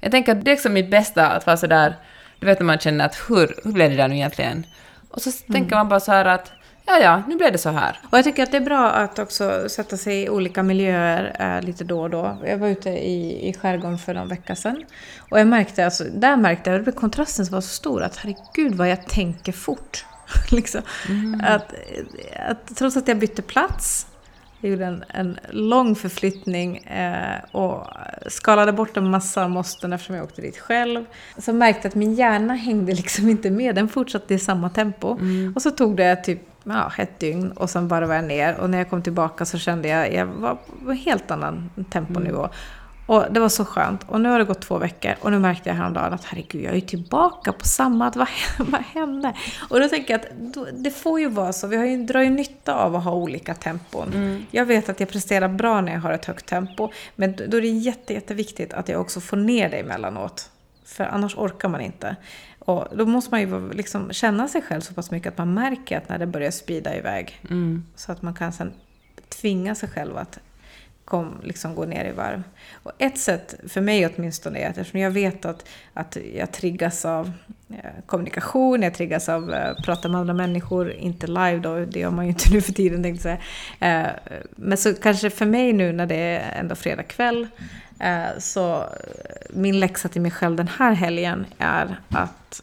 Jag 0.00 0.10
tänker 0.10 0.32
att 0.32 0.44
det 0.44 0.50
är 0.50 0.54
liksom 0.54 0.72
mitt 0.72 0.90
bästa 0.90 1.26
att 1.26 1.46
vara 1.46 1.56
sådär, 1.56 1.96
du 2.38 2.46
vet 2.46 2.58
när 2.58 2.66
man 2.66 2.78
känner 2.78 3.04
att 3.04 3.16
hur, 3.28 3.54
hur 3.64 3.72
blev 3.72 3.90
det 3.90 3.96
där 3.96 4.08
nu 4.08 4.14
egentligen? 4.14 4.66
Och 5.10 5.22
så 5.22 5.30
mm. 5.30 5.52
tänker 5.52 5.76
man 5.76 5.88
bara 5.88 6.00
så 6.00 6.12
här 6.12 6.24
att 6.24 6.52
ja, 6.86 6.98
ja, 6.98 7.22
nu 7.28 7.36
blev 7.36 7.52
det 7.52 7.58
så 7.58 7.70
här. 7.70 8.00
Och 8.10 8.18
jag 8.18 8.24
tycker 8.24 8.42
att 8.42 8.50
det 8.50 8.56
är 8.56 8.60
bra 8.64 8.90
att 8.90 9.18
också 9.18 9.68
sätta 9.68 9.96
sig 9.96 10.22
i 10.22 10.28
olika 10.28 10.62
miljöer 10.62 11.36
äh, 11.56 11.66
lite 11.66 11.84
då 11.84 12.00
och 12.00 12.10
då. 12.10 12.38
Jag 12.46 12.58
var 12.58 12.68
ute 12.68 12.90
i, 12.90 13.48
i 13.48 13.54
skärgården 13.54 13.98
för 13.98 14.14
någon 14.14 14.28
vecka 14.28 14.56
sedan. 14.56 14.84
Och 15.30 15.40
jag 15.40 15.46
märkte, 15.46 15.84
alltså, 15.84 16.04
där 16.04 16.36
märkte 16.36 16.70
jag, 16.70 16.88
att 16.88 16.96
kontrasten 16.96 17.46
var 17.50 17.60
så 17.60 17.68
stor, 17.68 18.02
att 18.02 18.16
herregud 18.16 18.74
vad 18.74 18.90
jag 18.90 19.06
tänker 19.06 19.52
fort. 19.52 20.04
liksom. 20.50 20.82
Mm. 21.08 21.40
Att, 21.44 21.74
att, 22.48 22.76
trots 22.76 22.96
att 22.96 23.08
jag 23.08 23.18
bytte 23.18 23.42
plats 23.42 24.06
jag 24.60 24.70
gjorde 24.70 24.84
en, 24.84 25.04
en 25.08 25.38
lång 25.50 25.94
förflyttning 25.94 26.76
eh, 26.76 27.38
och 27.52 27.86
skalade 28.26 28.72
bort 28.72 28.96
en 28.96 29.10
massa 29.10 29.48
måsten 29.48 29.92
eftersom 29.92 30.16
jag 30.16 30.24
åkte 30.24 30.42
dit 30.42 30.58
själv. 30.58 31.04
Så 31.38 31.52
märkte 31.52 31.88
att 31.88 31.94
min 31.94 32.14
hjärna 32.14 32.54
hängde 32.54 32.94
liksom 32.94 33.28
inte 33.28 33.50
med, 33.50 33.74
den 33.74 33.88
fortsatte 33.88 34.34
i 34.34 34.38
samma 34.38 34.70
tempo. 34.70 35.12
Mm. 35.20 35.52
Och 35.56 35.62
så 35.62 35.70
tog 35.70 35.96
det 35.96 36.16
typ 36.16 36.40
ja, 36.64 36.92
ett 36.98 37.18
dygn 37.18 37.50
och 37.50 37.70
sen 37.70 37.88
bara 37.88 38.06
var 38.06 38.14
jag 38.14 38.24
ner. 38.24 38.56
Och 38.56 38.70
när 38.70 38.78
jag 38.78 38.90
kom 38.90 39.02
tillbaka 39.02 39.44
så 39.44 39.58
kände 39.58 39.88
jag 39.88 40.06
att 40.06 40.14
jag 40.14 40.26
var 40.26 40.58
på 40.84 40.90
en 40.90 40.96
helt 40.96 41.30
annan 41.30 41.70
temponivå. 41.90 42.38
Mm. 42.38 42.50
Och 43.10 43.26
det 43.30 43.40
var 43.40 43.48
så 43.48 43.64
skönt. 43.64 44.04
Och 44.08 44.20
nu 44.20 44.28
har 44.28 44.38
det 44.38 44.44
gått 44.44 44.60
två 44.60 44.78
veckor 44.78 45.14
och 45.20 45.30
nu 45.30 45.38
märkte 45.38 45.68
jag 45.68 45.76
häromdagen 45.76 46.12
att 46.12 46.24
herregud, 46.24 46.64
jag 46.64 46.70
är 46.70 46.74
ju 46.74 46.80
tillbaka 46.80 47.52
på 47.52 47.64
samma... 47.64 48.10
Vad, 48.10 48.28
vad 48.58 48.80
hände? 48.80 49.34
Och 49.70 49.80
då 49.80 49.88
tänker 49.88 50.14
jag 50.14 50.20
att 50.20 50.74
det 50.84 50.90
får 50.90 51.20
ju 51.20 51.28
vara 51.28 51.52
så. 51.52 51.66
Vi 51.66 51.76
har 51.76 51.84
ju, 51.84 52.04
drar 52.04 52.20
ju 52.20 52.30
nytta 52.30 52.74
av 52.74 52.96
att 52.96 53.04
ha 53.04 53.12
olika 53.12 53.54
tempon. 53.54 54.12
Mm. 54.14 54.46
Jag 54.50 54.66
vet 54.66 54.88
att 54.88 55.00
jag 55.00 55.08
presterar 55.08 55.48
bra 55.48 55.80
när 55.80 55.92
jag 55.92 56.00
har 56.00 56.12
ett 56.12 56.24
högt 56.24 56.46
tempo. 56.46 56.90
Men 57.16 57.36
då 57.48 57.56
är 57.56 57.60
det 57.60 57.68
jätte, 57.68 58.14
jätteviktigt 58.14 58.72
att 58.72 58.88
jag 58.88 59.00
också 59.00 59.20
får 59.20 59.36
ner 59.36 59.68
det 59.70 59.76
emellanåt. 59.76 60.50
För 60.84 61.04
annars 61.04 61.36
orkar 61.36 61.68
man 61.68 61.80
inte. 61.80 62.16
Och 62.58 62.96
då 62.96 63.06
måste 63.06 63.30
man 63.30 63.40
ju 63.40 63.72
liksom 63.72 64.12
känna 64.12 64.48
sig 64.48 64.62
själv 64.62 64.80
så 64.80 64.94
pass 64.94 65.10
mycket 65.10 65.32
att 65.32 65.38
man 65.38 65.54
märker 65.54 65.98
att 65.98 66.08
när 66.08 66.18
det 66.18 66.26
börjar 66.26 66.50
spida 66.50 66.96
iväg. 66.96 67.40
Mm. 67.50 67.84
Så 67.96 68.12
att 68.12 68.22
man 68.22 68.34
kan 68.34 68.52
sen 68.52 68.72
tvinga 69.28 69.74
sig 69.74 69.88
själv 69.88 70.16
att 70.16 70.38
kom, 71.10 71.40
liksom 71.42 71.74
gå 71.74 71.84
ner 71.84 72.04
i 72.04 72.12
varv. 72.12 72.42
Och 72.82 72.92
ett 72.98 73.18
sätt, 73.18 73.54
för 73.68 73.80
mig 73.80 74.06
åtminstone, 74.06 74.58
är 74.58 74.70
att 74.70 74.78
eftersom 74.78 75.00
jag 75.00 75.10
vet 75.10 75.44
att, 75.44 75.68
att 75.94 76.16
jag 76.34 76.52
triggas 76.52 77.04
av 77.04 77.32
eh, 77.70 77.90
kommunikation, 78.06 78.82
jag 78.82 78.94
triggas 78.94 79.28
av 79.28 79.50
att 79.50 79.78
eh, 79.78 79.84
prata 79.84 80.08
med 80.08 80.20
andra 80.20 80.34
människor, 80.34 80.92
inte 80.92 81.26
live 81.26 81.58
då, 81.58 81.84
det 81.84 82.00
gör 82.00 82.10
man 82.10 82.24
ju 82.24 82.28
inte 82.28 82.50
nu 82.52 82.60
för 82.60 82.72
tiden 82.72 83.02
tänkte 83.02 83.28
jag 83.28 83.38
säga. 83.78 84.00
Eh, 84.00 84.10
men 84.56 84.78
så 84.78 84.94
kanske 84.94 85.30
för 85.30 85.46
mig 85.46 85.72
nu 85.72 85.92
när 85.92 86.06
det 86.06 86.16
är 86.16 86.60
ändå 86.60 86.74
fredag 86.74 87.02
kväll, 87.02 87.48
så 88.38 88.84
min 89.50 89.80
läxa 89.80 90.08
till 90.08 90.20
mig 90.20 90.30
själv 90.30 90.56
den 90.56 90.68
här 90.68 90.92
helgen 90.92 91.46
är 91.58 92.00
att 92.08 92.62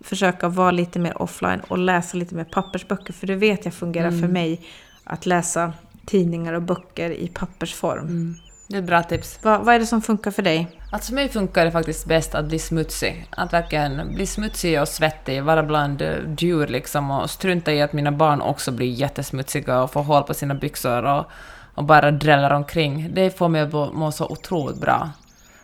försöka 0.00 0.48
vara 0.48 0.70
lite 0.70 0.98
mer 0.98 1.22
offline 1.22 1.60
och 1.60 1.78
läsa 1.78 2.16
lite 2.16 2.34
mer 2.34 2.44
pappersböcker. 2.44 3.12
För 3.12 3.26
det 3.26 3.34
vet 3.34 3.64
jag 3.64 3.74
fungerar 3.74 4.08
mm. 4.08 4.20
för 4.20 4.28
mig 4.28 4.60
att 5.04 5.26
läsa 5.26 5.72
tidningar 6.08 6.52
och 6.52 6.62
böcker 6.62 7.10
i 7.10 7.28
pappersform. 7.28 8.06
Mm. 8.06 8.36
Det 8.68 8.76
är 8.76 8.78
ett 8.78 8.86
bra 8.86 9.02
tips. 9.02 9.38
Va, 9.42 9.58
vad 9.58 9.74
är 9.74 9.78
det 9.78 9.86
som 9.86 10.02
funkar 10.02 10.30
för 10.30 10.42
dig? 10.42 10.68
Alltså 10.92 11.08
för 11.08 11.14
mig 11.14 11.28
funkar 11.28 11.64
det 11.64 11.70
faktiskt 11.70 12.06
bäst 12.06 12.34
att 12.34 12.44
bli 12.44 12.58
smutsig. 12.58 13.26
Att 13.30 13.52
verkligen 13.52 14.14
bli 14.14 14.26
smutsig 14.26 14.80
och 14.80 14.88
svettig, 14.88 15.42
vara 15.42 15.62
bland 15.62 16.02
eh, 16.02 16.14
djur 16.38 16.66
liksom 16.66 17.10
och 17.10 17.30
strunta 17.30 17.72
i 17.72 17.82
att 17.82 17.92
mina 17.92 18.12
barn 18.12 18.40
också 18.40 18.72
blir 18.72 18.92
jättesmutsiga 18.92 19.82
och 19.82 19.92
får 19.92 20.02
hål 20.02 20.22
på 20.22 20.34
sina 20.34 20.54
byxor 20.54 21.04
och, 21.04 21.24
och 21.74 21.84
bara 21.84 22.10
drällar 22.10 22.50
omkring. 22.50 23.10
Det 23.14 23.38
får 23.38 23.48
mig 23.48 23.60
att 23.60 23.72
må 23.72 24.12
så 24.12 24.26
otroligt 24.26 24.80
bra. 24.80 25.10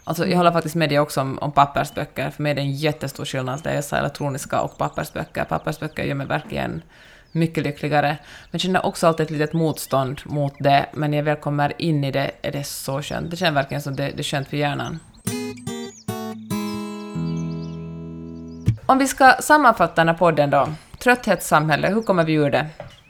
Alltså, 0.05 0.27
jag 0.27 0.37
håller 0.37 0.53
faktiskt 0.53 0.75
med 0.75 0.89
dig 0.89 0.99
också 0.99 1.21
om, 1.21 1.39
om 1.39 1.53
pappersböcker. 1.53 2.31
För 2.31 2.43
mig 2.43 2.51
är 2.51 2.55
det 2.55 2.61
en 2.61 2.73
jättestor 2.73 3.25
skillnad 3.25 3.55
att 3.55 3.65
läsa 3.65 3.99
elektroniska 3.99 4.61
och 4.61 4.79
pappersböcker. 4.79 5.45
Pappersböcker 5.45 6.05
gör 6.05 6.15
mig 6.15 6.27
verkligen 6.27 6.83
mycket 7.35 7.65
lyckligare. 7.65 8.09
Men 8.09 8.51
jag 8.51 8.61
känner 8.61 8.87
också 8.87 9.07
alltid 9.07 9.25
ett 9.25 9.31
litet 9.31 9.53
motstånd 9.53 10.21
mot 10.25 10.55
det, 10.59 10.87
men 10.93 11.11
när 11.11 11.19
jag 11.19 11.25
väl 11.25 11.37
kommer 11.37 11.73
in 11.83 12.05
i 12.05 12.11
det 12.11 12.31
är 12.43 12.53
det 12.53 12.65
så 12.65 13.03
skönt. 13.03 13.31
Det 13.31 13.37
känns 13.37 13.57
verkligen 13.57 13.83
som 13.83 13.97
det, 13.97 14.03
det 14.03 14.19
är 14.19 14.23
skönt 14.23 14.49
för 14.49 14.57
hjärnan. 14.57 15.01
Om 18.87 18.99
vi 18.99 19.09
ska 19.09 19.33
sammanfatta 19.41 19.95
den 19.95 20.09
här 20.09 20.15
podden 20.15 20.51
då. 20.51 20.69
Trötthetssamhälle, 20.99 21.89
hur 21.89 22.03
kommer 22.03 22.25
vi 22.25 22.33
ur 22.33 22.51
det? 22.51 22.67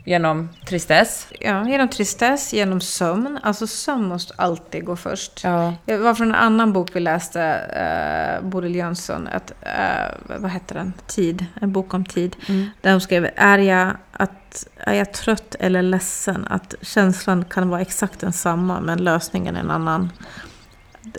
Genom 0.07 0.49
tristess? 0.67 1.27
Ja, 1.41 1.69
genom 1.69 1.89
tristess, 1.89 2.53
genom 2.53 2.81
sömn. 2.81 3.39
Alltså 3.43 3.67
sömn 3.67 4.09
måste 4.09 4.35
alltid 4.37 4.85
gå 4.85 4.97
först. 4.97 5.45
Ja. 5.45 5.75
Det 5.85 5.97
var 5.97 6.15
från 6.15 6.29
en 6.29 6.35
annan 6.35 6.73
bok 6.73 6.91
vi 6.93 7.01
läste, 7.01 8.41
uh, 8.43 8.49
Bodil 8.49 8.75
Jönsson, 8.75 9.29
att, 9.29 9.53
uh, 9.63 10.37
vad 10.41 10.51
heter 10.51 10.75
den? 10.75 10.93
Tid, 11.07 11.47
en 11.61 11.73
bok 11.73 11.95
om 11.95 12.05
tid. 12.05 12.37
Mm. 12.49 12.67
Där 12.81 12.91
hon 12.91 13.01
skrev, 13.01 13.31
är 13.37 13.59
jag, 13.59 13.97
att, 14.13 14.67
är 14.77 14.95
jag 14.95 15.13
trött 15.13 15.55
eller 15.61 15.83
ledsen? 15.83 16.47
Att 16.51 16.75
känslan 16.81 17.45
kan 17.45 17.69
vara 17.69 17.81
exakt 17.81 18.21
densamma, 18.21 18.81
men 18.81 18.99
lösningen 18.99 19.57
en 19.57 19.71
annan. 19.71 20.13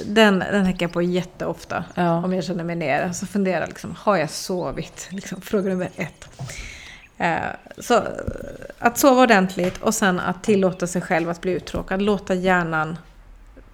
Den, 0.06 0.40
den 0.40 0.66
tänker 0.66 0.86
jag 0.86 0.94
på 0.94 1.02
jätteofta 1.02 1.84
ja. 1.94 2.24
om 2.24 2.34
jag 2.34 2.44
känner 2.44 2.64
mig 2.64 2.76
ner. 2.76 3.12
Så 3.12 3.26
funderar 3.26 3.68
liksom, 3.68 3.96
har 3.98 4.18
jag 4.18 4.30
sovit? 4.30 5.08
Liksom, 5.12 5.42
fråga 5.42 5.70
nummer 5.70 5.90
ett. 5.96 6.30
Eh, 7.18 7.38
så 7.78 8.02
att 8.80 8.98
sova 8.98 9.22
ordentligt 9.22 9.78
och 9.78 9.94
sen 9.94 10.20
att 10.20 10.44
tillåta 10.44 10.88
sig 10.88 11.02
själv 11.02 11.30
att 11.30 11.42
bli 11.42 11.52
uttråkad. 11.52 12.02
Låta 12.02 12.34
hjärnan 12.34 12.98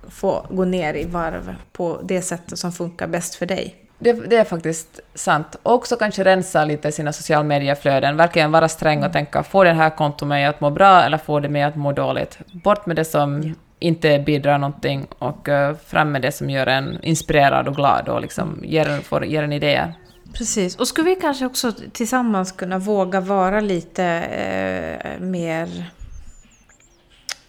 få 0.09 0.45
gå 0.49 0.65
ner 0.65 0.93
i 0.93 1.05
varv 1.05 1.55
på 1.71 1.99
det 2.03 2.21
sättet 2.21 2.59
som 2.59 2.71
funkar 2.71 3.07
bäst 3.07 3.35
för 3.35 3.45
dig. 3.45 3.75
Det, 3.99 4.13
det, 4.13 4.35
är 4.35 4.43
faktiskt 4.43 4.99
sant. 5.13 5.55
Och 5.63 5.73
också 5.73 5.95
kanske 5.95 6.23
rensa 6.23 6.65
lite 6.65 6.91
sina 6.91 7.13
sociala 7.13 7.43
medieflöden. 7.43 8.17
Verkligen 8.17 8.51
vara 8.51 8.67
sträng 8.67 8.97
och 8.97 9.05
mm. 9.05 9.13
tänka, 9.13 9.43
får 9.43 9.65
det 9.65 9.73
här 9.73 9.89
kontot 9.89 10.27
mig 10.27 10.45
att 10.45 10.61
må 10.61 10.69
bra 10.69 11.01
eller 11.01 11.17
får 11.17 11.41
det 11.41 11.49
mig 11.49 11.63
att 11.63 11.75
må 11.75 11.91
dåligt? 11.91 12.39
Bort 12.51 12.85
med 12.85 12.95
det 12.95 13.05
som 13.05 13.43
ja. 13.43 13.53
inte 13.79 14.19
bidrar 14.19 14.57
någonting 14.57 15.07
och 15.19 15.47
uh, 15.47 15.73
fram 15.85 16.11
med 16.11 16.21
det 16.21 16.31
som 16.31 16.49
gör 16.49 16.67
en 16.67 17.03
inspirerad 17.03 17.67
och 17.67 17.75
glad 17.75 18.09
och 18.09 18.21
liksom 18.21 18.59
ger, 18.63 19.01
får, 19.01 19.25
ger 19.25 19.43
en 19.43 19.53
idéer. 19.53 19.93
Precis, 20.33 20.75
och 20.75 20.87
skulle 20.87 21.09
vi 21.09 21.15
kanske 21.15 21.45
också 21.45 21.71
tillsammans 21.91 22.51
kunna 22.51 22.77
våga 22.77 23.19
vara 23.19 23.59
lite 23.59 24.03
eh, 24.03 25.19
mer 25.19 25.91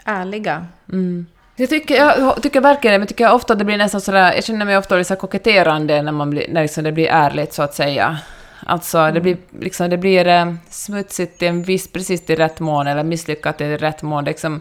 ärliga? 0.05 0.66
Mm. 0.92 1.27
Jag 1.57 1.71
tycker, 1.71 1.95
jag 1.95 2.42
tycker 2.42 2.61
verkligen 2.61 2.92
det, 2.92 2.99
men 2.99 3.09
tycker 3.09 3.33
ofta 3.33 3.55
det 3.55 3.64
blir 3.64 3.77
nästan 3.77 4.01
sådär, 4.01 4.33
jag 4.35 4.45
känner 4.45 4.64
mig 4.64 4.79
ofta 4.79 4.97
lite 4.97 5.16
koketterande 5.16 6.03
när, 6.03 6.12
man 6.12 6.31
blir, 6.31 6.47
när 6.49 6.62
liksom 6.62 6.85
det 6.85 6.92
blir 6.92 7.09
ärligt 7.09 7.53
så 7.53 7.62
att 7.62 7.75
säga. 7.75 8.18
Alltså 8.66 8.99
mm. 8.99 9.14
det 9.14 9.21
blir, 9.21 9.37
liksom, 9.61 9.90
det 9.90 9.97
blir 9.99 10.27
eh, 10.27 10.55
smutsigt 10.71 11.42
i 11.42 11.47
en 11.47 11.62
viss, 11.62 11.92
precis 11.92 12.25
till 12.25 12.37
rätt 12.37 12.61
mån, 12.61 12.87
eller 12.87 13.05
misslyckat 13.05 13.61
i 13.61 13.77
rätt 13.77 14.03
mån. 14.03 14.25
Liksom, 14.25 14.61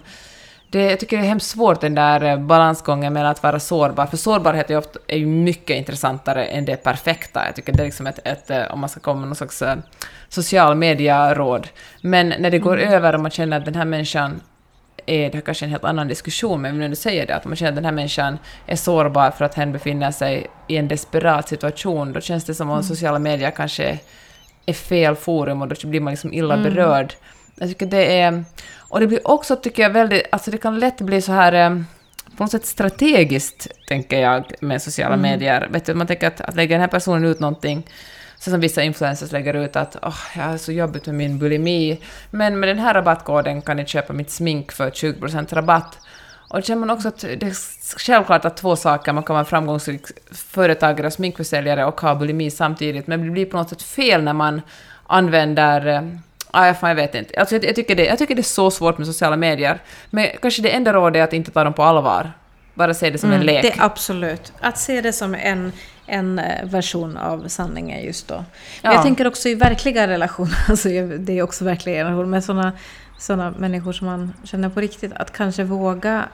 det, 0.71 0.89
jag 0.89 0.99
tycker 0.99 1.17
det 1.17 1.23
är 1.23 1.27
hemskt 1.27 1.49
svårt 1.49 1.81
den 1.81 1.95
där 1.95 2.23
eh, 2.23 2.37
balansgången 2.37 3.13
mellan 3.13 3.31
att 3.31 3.43
vara 3.43 3.59
sårbar, 3.59 4.05
för 4.05 4.17
sårbarhet 4.17 4.69
är, 4.69 4.77
ofta, 4.77 4.99
är 5.07 5.17
ju 5.17 5.25
mycket 5.25 5.77
intressantare 5.77 6.45
än 6.45 6.65
det 6.65 6.75
perfekta. 6.75 7.45
Jag 7.45 7.55
tycker 7.55 7.73
det 7.73 7.83
är 7.83 7.85
liksom 7.85 8.07
ett, 8.07 8.19
ett 8.23 8.49
eh, 8.49 8.73
om 8.73 8.79
man 8.79 8.89
ska 8.89 8.99
komma 8.99 9.19
med 9.19 9.27
någon 9.27 9.35
slags 9.35 9.61
eh, 9.61 9.75
social 10.29 10.75
media-råd. 10.75 11.67
Men 12.01 12.33
när 12.39 12.51
det 12.51 12.59
går 12.59 12.79
mm. 12.79 12.93
över 12.93 13.13
och 13.13 13.19
man 13.19 13.31
känner 13.31 13.57
att 13.57 13.65
den 13.65 13.75
här 13.75 13.85
människan 13.85 14.41
är, 15.05 15.29
det 15.29 15.37
är 15.37 15.41
kanske 15.41 15.65
en 15.65 15.71
helt 15.71 15.83
annan 15.83 16.07
diskussion, 16.07 16.61
men 16.61 16.73
vill 16.73 16.83
ändå 16.83 16.95
säga 16.95 17.25
det, 17.25 17.35
att 17.35 17.45
man 17.45 17.55
känner 17.55 17.71
att 17.71 17.75
den 17.75 17.85
här 17.85 17.91
människan 17.91 18.37
är 18.67 18.75
sårbar 18.75 19.31
för 19.31 19.45
att 19.45 19.55
hen 19.55 19.71
befinner 19.71 20.11
sig 20.11 20.47
i 20.67 20.77
en 20.77 20.87
desperat 20.87 21.49
situation, 21.49 22.13
då 22.13 22.21
känns 22.21 22.45
det 22.45 22.53
som 22.53 22.69
om 22.69 22.73
mm. 22.73 22.83
sociala 22.83 23.19
medier 23.19 23.51
kanske 23.51 23.99
är 24.65 24.73
fel 24.73 25.15
forum 25.15 25.61
och 25.61 25.67
då 25.67 25.87
blir 25.87 25.99
man 25.99 26.13
liksom 26.13 26.33
illa 26.33 26.53
mm. 26.53 26.63
berörd. 26.63 27.13
Jag 27.55 27.69
tycker 27.69 27.85
det 27.85 28.19
är... 28.19 28.43
Och 28.77 28.99
det 28.99 29.07
blir 29.07 29.27
också, 29.27 29.55
tycker 29.55 29.83
jag, 29.83 29.89
väldigt... 29.89 30.23
Alltså 30.31 30.51
det 30.51 30.57
kan 30.57 30.79
lätt 30.79 31.01
bli 31.01 31.21
så 31.21 31.31
här... 31.31 31.53
Eh, 31.53 31.81
på 32.37 32.43
något 32.43 32.51
sätt 32.51 32.65
strategiskt, 32.65 33.67
tänker 33.87 34.19
jag, 34.19 34.53
med 34.59 34.81
sociala 34.81 35.13
mm. 35.13 35.31
medier. 35.31 35.67
Vet 35.71 35.85
du, 35.85 35.93
man 35.93 36.07
tänker 36.07 36.27
att, 36.27 36.41
att 36.41 36.55
lägga 36.55 36.75
den 36.75 36.81
här 36.81 36.87
personen 36.87 37.25
ut 37.25 37.39
någonting, 37.39 37.87
så 38.39 38.51
som 38.51 38.59
vissa 38.59 38.83
influencers 38.83 39.31
lägger 39.31 39.53
ut 39.53 39.75
att 39.75 39.95
oh, 39.95 40.17
jag 40.35 40.43
har 40.43 40.57
så 40.57 40.71
jobbigt 40.71 41.05
med 41.05 41.15
min 41.15 41.39
bulimi, 41.39 41.99
men 42.31 42.59
med 42.59 42.69
den 42.69 42.79
här 42.79 42.93
rabattkoden 42.93 43.61
kan 43.61 43.77
ni 43.77 43.85
köpa 43.85 44.13
mitt 44.13 44.31
smink 44.31 44.71
för 44.71 44.89
20% 44.89 45.55
rabatt. 45.55 45.99
Och 46.49 46.57
då 46.57 46.61
känner 46.61 46.79
man 46.79 46.89
också 46.89 47.07
att 47.07 47.19
det 47.19 47.43
är 47.43 47.97
självklart 47.97 48.45
att 48.45 48.57
två 48.57 48.75
saker, 48.75 49.13
man 49.13 49.23
kan 49.23 49.33
vara 49.33 49.45
framgångsrik 49.45 50.01
företagare 50.31 51.07
och 51.07 51.13
sminkförsäljare 51.13 51.85
och 51.85 52.01
ha 52.01 52.15
bulimi 52.15 52.51
samtidigt, 52.51 53.07
men 53.07 53.25
det 53.25 53.31
blir 53.31 53.45
på 53.45 53.57
något 53.57 53.69
sätt 53.69 53.81
fel 53.81 54.23
när 54.23 54.33
man 54.33 54.61
använder 55.07 56.09
Ah, 56.51 56.73
fan, 56.73 56.89
jag 56.89 56.95
vet 56.95 57.15
inte. 57.15 57.39
Alltså, 57.39 57.55
jag, 57.55 57.65
jag, 57.65 57.75
tycker 57.75 57.95
det, 57.95 58.05
jag 58.05 58.17
tycker 58.17 58.35
det 58.35 58.41
är 58.41 58.43
så 58.43 58.71
svårt 58.71 58.97
med 58.97 59.07
sociala 59.07 59.37
medier. 59.37 59.79
Men 60.09 60.27
kanske 60.41 60.61
det 60.61 60.69
enda 60.69 60.93
rådet 60.93 61.19
är 61.19 61.23
att 61.23 61.33
inte 61.33 61.51
ta 61.51 61.63
dem 61.63 61.73
på 61.73 61.83
allvar. 61.83 62.31
Bara 62.73 62.93
se 62.93 63.09
det 63.09 63.17
som 63.17 63.29
mm, 63.29 63.39
en 63.39 63.45
lek. 63.45 63.63
Det 63.63 63.73
absolut. 63.77 64.53
Att 64.59 64.77
se 64.77 65.01
det 65.01 65.13
som 65.13 65.35
en, 65.35 65.71
en 66.05 66.39
eh, 66.39 66.65
version 66.65 67.17
av 67.17 67.47
sanningen 67.47 68.03
just 68.03 68.27
då. 68.27 68.35
Men 68.35 68.45
ja. 68.81 68.93
jag 68.93 69.03
tänker 69.03 69.27
också 69.27 69.49
i 69.49 69.55
verkliga 69.55 70.07
relationer, 70.07 70.57
alltså 70.69 70.89
det 71.17 71.39
är 71.39 71.43
också 71.43 71.65
verkliga 71.65 72.03
relationer, 72.03 72.25
med 72.25 72.43
sådana 72.43 72.71
såna 73.17 73.51
människor 73.51 73.93
som 73.93 74.07
man 74.07 74.33
känner 74.43 74.69
på 74.69 74.81
riktigt, 74.81 75.13
att 75.13 75.33
kanske 75.33 75.63
våga 75.63 76.25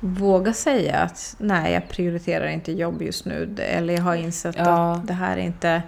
våga 0.00 0.52
säga 0.52 0.96
att 0.96 1.36
nej, 1.38 1.72
jag 1.72 1.88
prioriterar 1.88 2.46
inte 2.46 2.72
jobb 2.72 3.02
just 3.02 3.24
nu. 3.24 3.56
Eller 3.58 3.94
jag 3.94 4.02
har 4.02 4.14
insett 4.14 4.56
ja. 4.58 4.92
att 4.92 5.06
det 5.06 5.12
här 5.12 5.36
är 5.36 5.40
inte 5.40 5.82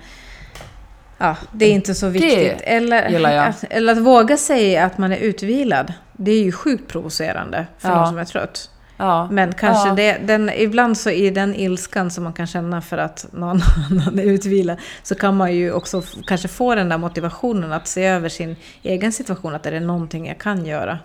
Ja, 1.22 1.36
det 1.52 1.64
är 1.64 1.72
inte 1.72 1.94
så 1.94 2.08
viktigt. 2.08 2.60
Eller, 2.60 3.38
att, 3.48 3.64
eller 3.70 3.92
att 3.92 3.98
våga 3.98 4.36
säga 4.36 4.84
att 4.84 4.98
man 4.98 5.12
är 5.12 5.16
utvilad. 5.16 5.92
Det 6.12 6.30
är 6.30 6.42
ju 6.42 6.52
sjukt 6.52 6.88
provocerande 6.88 7.66
för 7.78 7.88
ja. 7.88 7.94
någon 7.94 8.08
som 8.08 8.18
är 8.18 8.24
trött. 8.24 8.70
Ja. 8.96 9.28
Men 9.30 9.52
kanske 9.52 9.88
ja. 9.88 9.94
det, 9.94 10.18
den, 10.24 10.50
ibland 10.50 10.98
så 10.98 11.10
i 11.10 11.30
den 11.30 11.54
ilskan 11.54 12.10
som 12.10 12.24
man 12.24 12.32
kan 12.32 12.46
känna 12.46 12.80
för 12.80 12.98
att 12.98 13.26
någon 13.32 13.60
annan 13.90 14.18
är 14.18 14.22
utvilad, 14.22 14.78
så 15.02 15.14
kan 15.14 15.36
man 15.36 15.54
ju 15.54 15.72
också 15.72 16.02
kanske 16.26 16.48
få 16.48 16.74
den 16.74 16.88
där 16.88 16.98
motivationen 16.98 17.72
att 17.72 17.86
se 17.86 18.04
över 18.06 18.28
sin 18.28 18.56
egen 18.82 19.12
situation, 19.12 19.54
att 19.54 19.66
är 19.66 19.70
det 19.70 19.80
någonting 19.80 20.26
jag 20.26 20.38
kan 20.38 20.66
göra? 20.66 20.98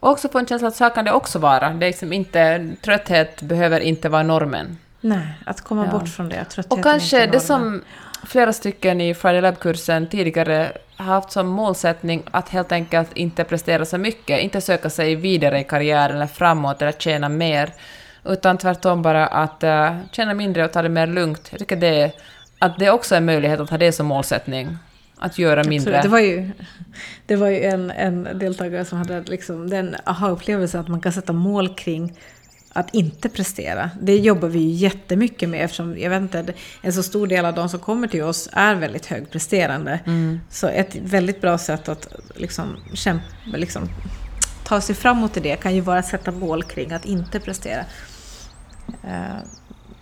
Och 0.00 0.10
också 0.10 0.28
få 0.28 0.38
en 0.38 0.46
känsla 0.46 0.68
att 0.68 0.76
så 0.76 0.90
kan 0.90 1.04
det 1.04 1.12
också 1.12 1.38
vara. 1.38 1.70
Det 1.70 1.86
är 1.86 1.90
liksom 1.90 2.12
inte, 2.12 2.70
trötthet 2.84 3.42
behöver 3.42 3.80
inte 3.80 4.08
vara 4.08 4.22
normen. 4.22 4.78
Nej, 5.00 5.38
att 5.46 5.60
komma 5.60 5.84
ja. 5.84 5.98
bort 5.98 6.08
från 6.08 6.28
det. 6.28 6.58
Och 6.68 6.82
kanske 6.82 7.26
det 7.26 7.40
som 7.40 7.82
flera 8.26 8.52
stycken 8.52 9.00
i 9.00 9.14
Friday 9.14 9.40
Lab-kursen 9.40 10.08
tidigare 10.08 10.72
har 10.96 11.14
haft 11.14 11.32
som 11.32 11.46
målsättning 11.46 12.22
att 12.30 12.48
helt 12.48 12.72
enkelt 12.72 13.12
inte 13.14 13.44
prestera 13.44 13.84
så 13.84 13.98
mycket, 13.98 14.40
inte 14.40 14.60
söka 14.60 14.90
sig 14.90 15.14
vidare 15.14 15.60
i 15.60 15.64
karriären 15.64 16.16
eller 16.16 16.26
framåt 16.26 16.82
eller 16.82 16.92
tjäna 16.92 17.28
mer, 17.28 17.72
utan 18.24 18.58
tvärtom 18.58 19.02
bara 19.02 19.26
att 19.26 19.64
uh, 19.64 19.96
tjäna 20.12 20.34
mindre 20.34 20.64
och 20.64 20.72
ta 20.72 20.82
det 20.82 20.88
mer 20.88 21.06
lugnt. 21.06 21.48
Jag 21.50 21.58
tycker 21.58 21.76
det 21.76 22.12
att 22.58 22.78
det 22.78 22.90
också 22.90 23.14
är 23.14 23.18
en 23.18 23.24
möjlighet 23.24 23.60
att 23.60 23.70
ha 23.70 23.78
det 23.78 23.92
som 23.92 24.06
målsättning. 24.06 24.78
Att 25.18 25.38
göra 25.38 25.64
mindre. 25.64 25.98
Absolut. 25.98 26.02
Det 26.02 26.08
var 26.08 26.18
ju, 26.18 26.50
det 27.26 27.36
var 27.36 27.48
ju 27.48 27.64
en, 27.64 27.90
en 27.90 28.38
deltagare 28.38 28.84
som 28.84 28.98
hade 28.98 29.20
liksom 29.20 29.70
den 29.70 29.96
aha-upplevelsen 30.04 30.80
att 30.80 30.88
man 30.88 31.00
kan 31.00 31.12
sätta 31.12 31.32
mål 31.32 31.74
kring 31.74 32.18
att 32.72 32.94
inte 32.94 33.28
prestera. 33.28 33.90
Det 34.00 34.16
jobbar 34.16 34.48
vi 34.48 34.58
ju 34.58 34.70
jättemycket 34.70 35.48
med 35.48 35.64
eftersom 35.64 35.98
jag 35.98 36.10
vet 36.10 36.22
inte, 36.22 36.52
en 36.80 36.92
så 36.92 37.02
stor 37.02 37.26
del 37.26 37.44
av 37.44 37.54
de 37.54 37.68
som 37.68 37.80
kommer 37.80 38.08
till 38.08 38.22
oss 38.22 38.48
är 38.52 38.74
väldigt 38.74 39.06
högpresterande. 39.06 40.00
Mm. 40.06 40.40
Så 40.50 40.68
ett 40.68 40.94
väldigt 40.94 41.40
bra 41.40 41.58
sätt 41.58 41.88
att 41.88 42.08
liksom, 42.34 42.76
kämpa, 42.94 43.24
liksom, 43.44 43.88
ta 44.64 44.80
sig 44.80 44.94
framåt 44.94 45.36
i 45.36 45.40
det 45.40 45.56
kan 45.56 45.74
ju 45.74 45.80
vara 45.80 45.98
att 45.98 46.06
sätta 46.06 46.30
mål 46.30 46.62
kring 46.62 46.92
att 46.92 47.04
inte 47.04 47.40
prestera. 47.40 47.80
Eh, 49.04 49.36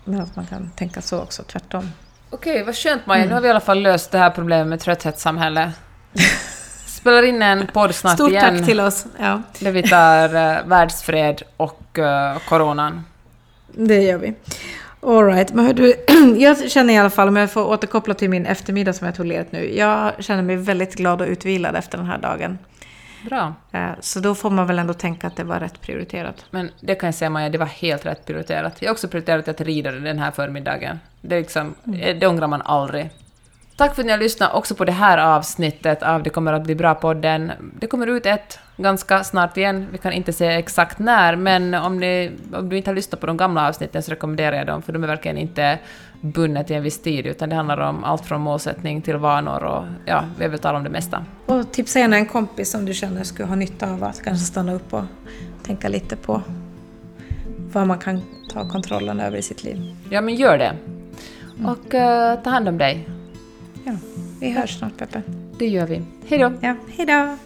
men 0.04 0.20
att 0.20 0.36
man 0.36 0.46
kan 0.46 0.70
tänka 0.70 1.02
så 1.02 1.20
också, 1.20 1.42
tvärtom. 1.42 1.90
Okej, 2.30 2.64
vad 2.64 2.76
skönt 2.76 3.06
Maja. 3.06 3.18
Mm. 3.18 3.28
Nu 3.28 3.34
har 3.34 3.40
vi 3.40 3.46
i 3.46 3.50
alla 3.50 3.60
fall 3.60 3.82
löst 3.82 4.10
det 4.10 4.18
här 4.18 4.30
problemet 4.30 4.66
med 4.66 4.80
trötthetssamhälle. 4.80 5.72
spelar 7.00 7.22
in 7.22 7.42
en 7.42 7.66
podd 7.66 7.94
snart 7.94 8.14
Stort 8.14 8.30
igen. 8.30 8.44
Stort 8.44 8.58
tack 8.58 8.66
till 8.66 8.80
oss. 8.80 9.06
Ja. 9.18 9.42
Där 9.58 9.72
vi 9.72 9.82
tar 9.82 10.24
uh, 10.34 10.68
världsfred 10.68 11.42
och 11.56 11.98
uh, 11.98 12.38
coronan. 12.48 13.04
Det 13.72 14.02
gör 14.02 14.18
vi. 14.18 14.34
Alright, 15.02 15.52
men 15.54 15.66
hör 15.66 15.72
du, 15.72 15.94
jag 16.38 16.70
känner 16.70 16.94
i 16.94 16.98
alla 16.98 17.10
fall, 17.10 17.28
om 17.28 17.36
jag 17.36 17.50
får 17.50 17.66
återkoppla 17.66 18.14
till 18.14 18.30
min 18.30 18.46
eftermiddag 18.46 18.92
som 18.92 19.06
jag 19.06 19.14
tog 19.14 19.26
ledigt 19.26 19.52
nu. 19.52 19.76
Jag 19.76 20.24
känner 20.24 20.42
mig 20.42 20.56
väldigt 20.56 20.94
glad 20.94 21.20
och 21.20 21.28
utvilad 21.28 21.76
efter 21.76 21.98
den 21.98 22.06
här 22.06 22.18
dagen. 22.18 22.58
Bra. 23.28 23.54
Eh, 23.72 23.90
så 24.00 24.20
då 24.20 24.34
får 24.34 24.50
man 24.50 24.66
väl 24.66 24.78
ändå 24.78 24.94
tänka 24.94 25.26
att 25.26 25.36
det 25.36 25.44
var 25.44 25.60
rätt 25.60 25.80
prioriterat. 25.80 26.44
Men 26.50 26.70
det 26.80 26.94
kan 26.94 27.06
jag 27.06 27.14
säga 27.14 27.30
Maja, 27.30 27.48
det 27.48 27.58
var 27.58 27.66
helt 27.66 28.06
rätt 28.06 28.26
prioriterat. 28.26 28.76
Jag 28.82 28.88
har 28.88 28.92
också 28.92 29.08
prioriterat 29.08 29.48
att 29.48 29.60
rida 29.60 29.90
den 29.90 30.18
här 30.18 30.30
förmiddagen. 30.30 30.98
Det, 31.20 31.38
liksom, 31.38 31.74
mm. 31.86 32.18
det 32.18 32.26
ångrar 32.26 32.46
man 32.46 32.62
aldrig. 32.62 33.10
Tack 33.80 33.94
för 33.94 34.02
att 34.02 34.06
ni 34.06 34.12
har 34.12 34.18
lyssnat 34.18 34.54
också 34.54 34.74
på 34.74 34.84
det 34.84 34.92
här 34.92 35.18
avsnittet 35.18 36.02
av 36.02 36.22
Det 36.22 36.30
kommer 36.30 36.52
att 36.52 36.62
bli 36.62 36.74
bra-podden. 36.74 37.52
Det 37.80 37.86
kommer 37.86 38.06
ut 38.06 38.26
ett 38.26 38.58
ganska 38.76 39.24
snart 39.24 39.56
igen. 39.56 39.86
Vi 39.92 39.98
kan 39.98 40.12
inte 40.12 40.32
säga 40.32 40.58
exakt 40.58 40.98
när, 40.98 41.36
men 41.36 41.74
om, 41.74 41.98
ni, 41.98 42.30
om 42.52 42.68
du 42.68 42.76
inte 42.76 42.90
har 42.90 42.94
lyssnat 42.94 43.20
på 43.20 43.26
de 43.26 43.36
gamla 43.36 43.68
avsnitten 43.68 44.02
så 44.02 44.10
rekommenderar 44.10 44.56
jag 44.56 44.66
dem, 44.66 44.82
för 44.82 44.92
de 44.92 45.04
är 45.04 45.08
verkligen 45.08 45.38
inte 45.38 45.78
bundna 46.20 46.64
till 46.64 46.76
en 46.76 46.82
viss 46.82 47.02
tid, 47.02 47.26
utan 47.26 47.48
det 47.48 47.56
handlar 47.56 47.80
om 47.80 48.04
allt 48.04 48.26
från 48.26 48.40
målsättning 48.40 49.02
till 49.02 49.16
vanor 49.16 49.64
och 49.64 49.84
ja, 50.06 50.24
vi 50.38 50.48
väl 50.48 50.58
talat 50.58 50.78
om 50.78 50.84
det 50.84 50.90
mesta. 50.90 51.24
Och 51.46 51.72
tipsa 51.72 51.98
gärna 51.98 52.16
en 52.16 52.26
kompis 52.26 52.70
som 52.70 52.84
du 52.84 52.94
känner 52.94 53.24
skulle 53.24 53.48
ha 53.48 53.56
nytta 53.56 53.90
av 53.90 54.04
att 54.04 54.22
kanske 54.22 54.46
stanna 54.46 54.72
upp 54.72 54.94
och 54.94 55.04
tänka 55.62 55.88
lite 55.88 56.16
på 56.16 56.42
vad 57.72 57.86
man 57.86 57.98
kan 57.98 58.22
ta 58.52 58.68
kontrollen 58.68 59.20
över 59.20 59.38
i 59.38 59.42
sitt 59.42 59.64
liv. 59.64 59.96
Ja, 60.10 60.20
men 60.20 60.34
gör 60.34 60.58
det. 60.58 60.76
Och 61.64 61.94
uh, 61.94 62.42
ta 62.44 62.50
hand 62.50 62.68
om 62.68 62.78
dig. 62.78 63.08
Ja, 63.84 63.92
vi 64.40 64.50
hörs 64.50 64.78
snart 64.78 64.96
Peppe. 64.96 65.22
Det 65.58 65.68
gör 65.68 65.86
vi. 65.86 66.02
Hej 66.28 66.38
då! 66.38 66.52
Ja, 66.60 66.76
hej 66.96 67.06
då! 67.06 67.36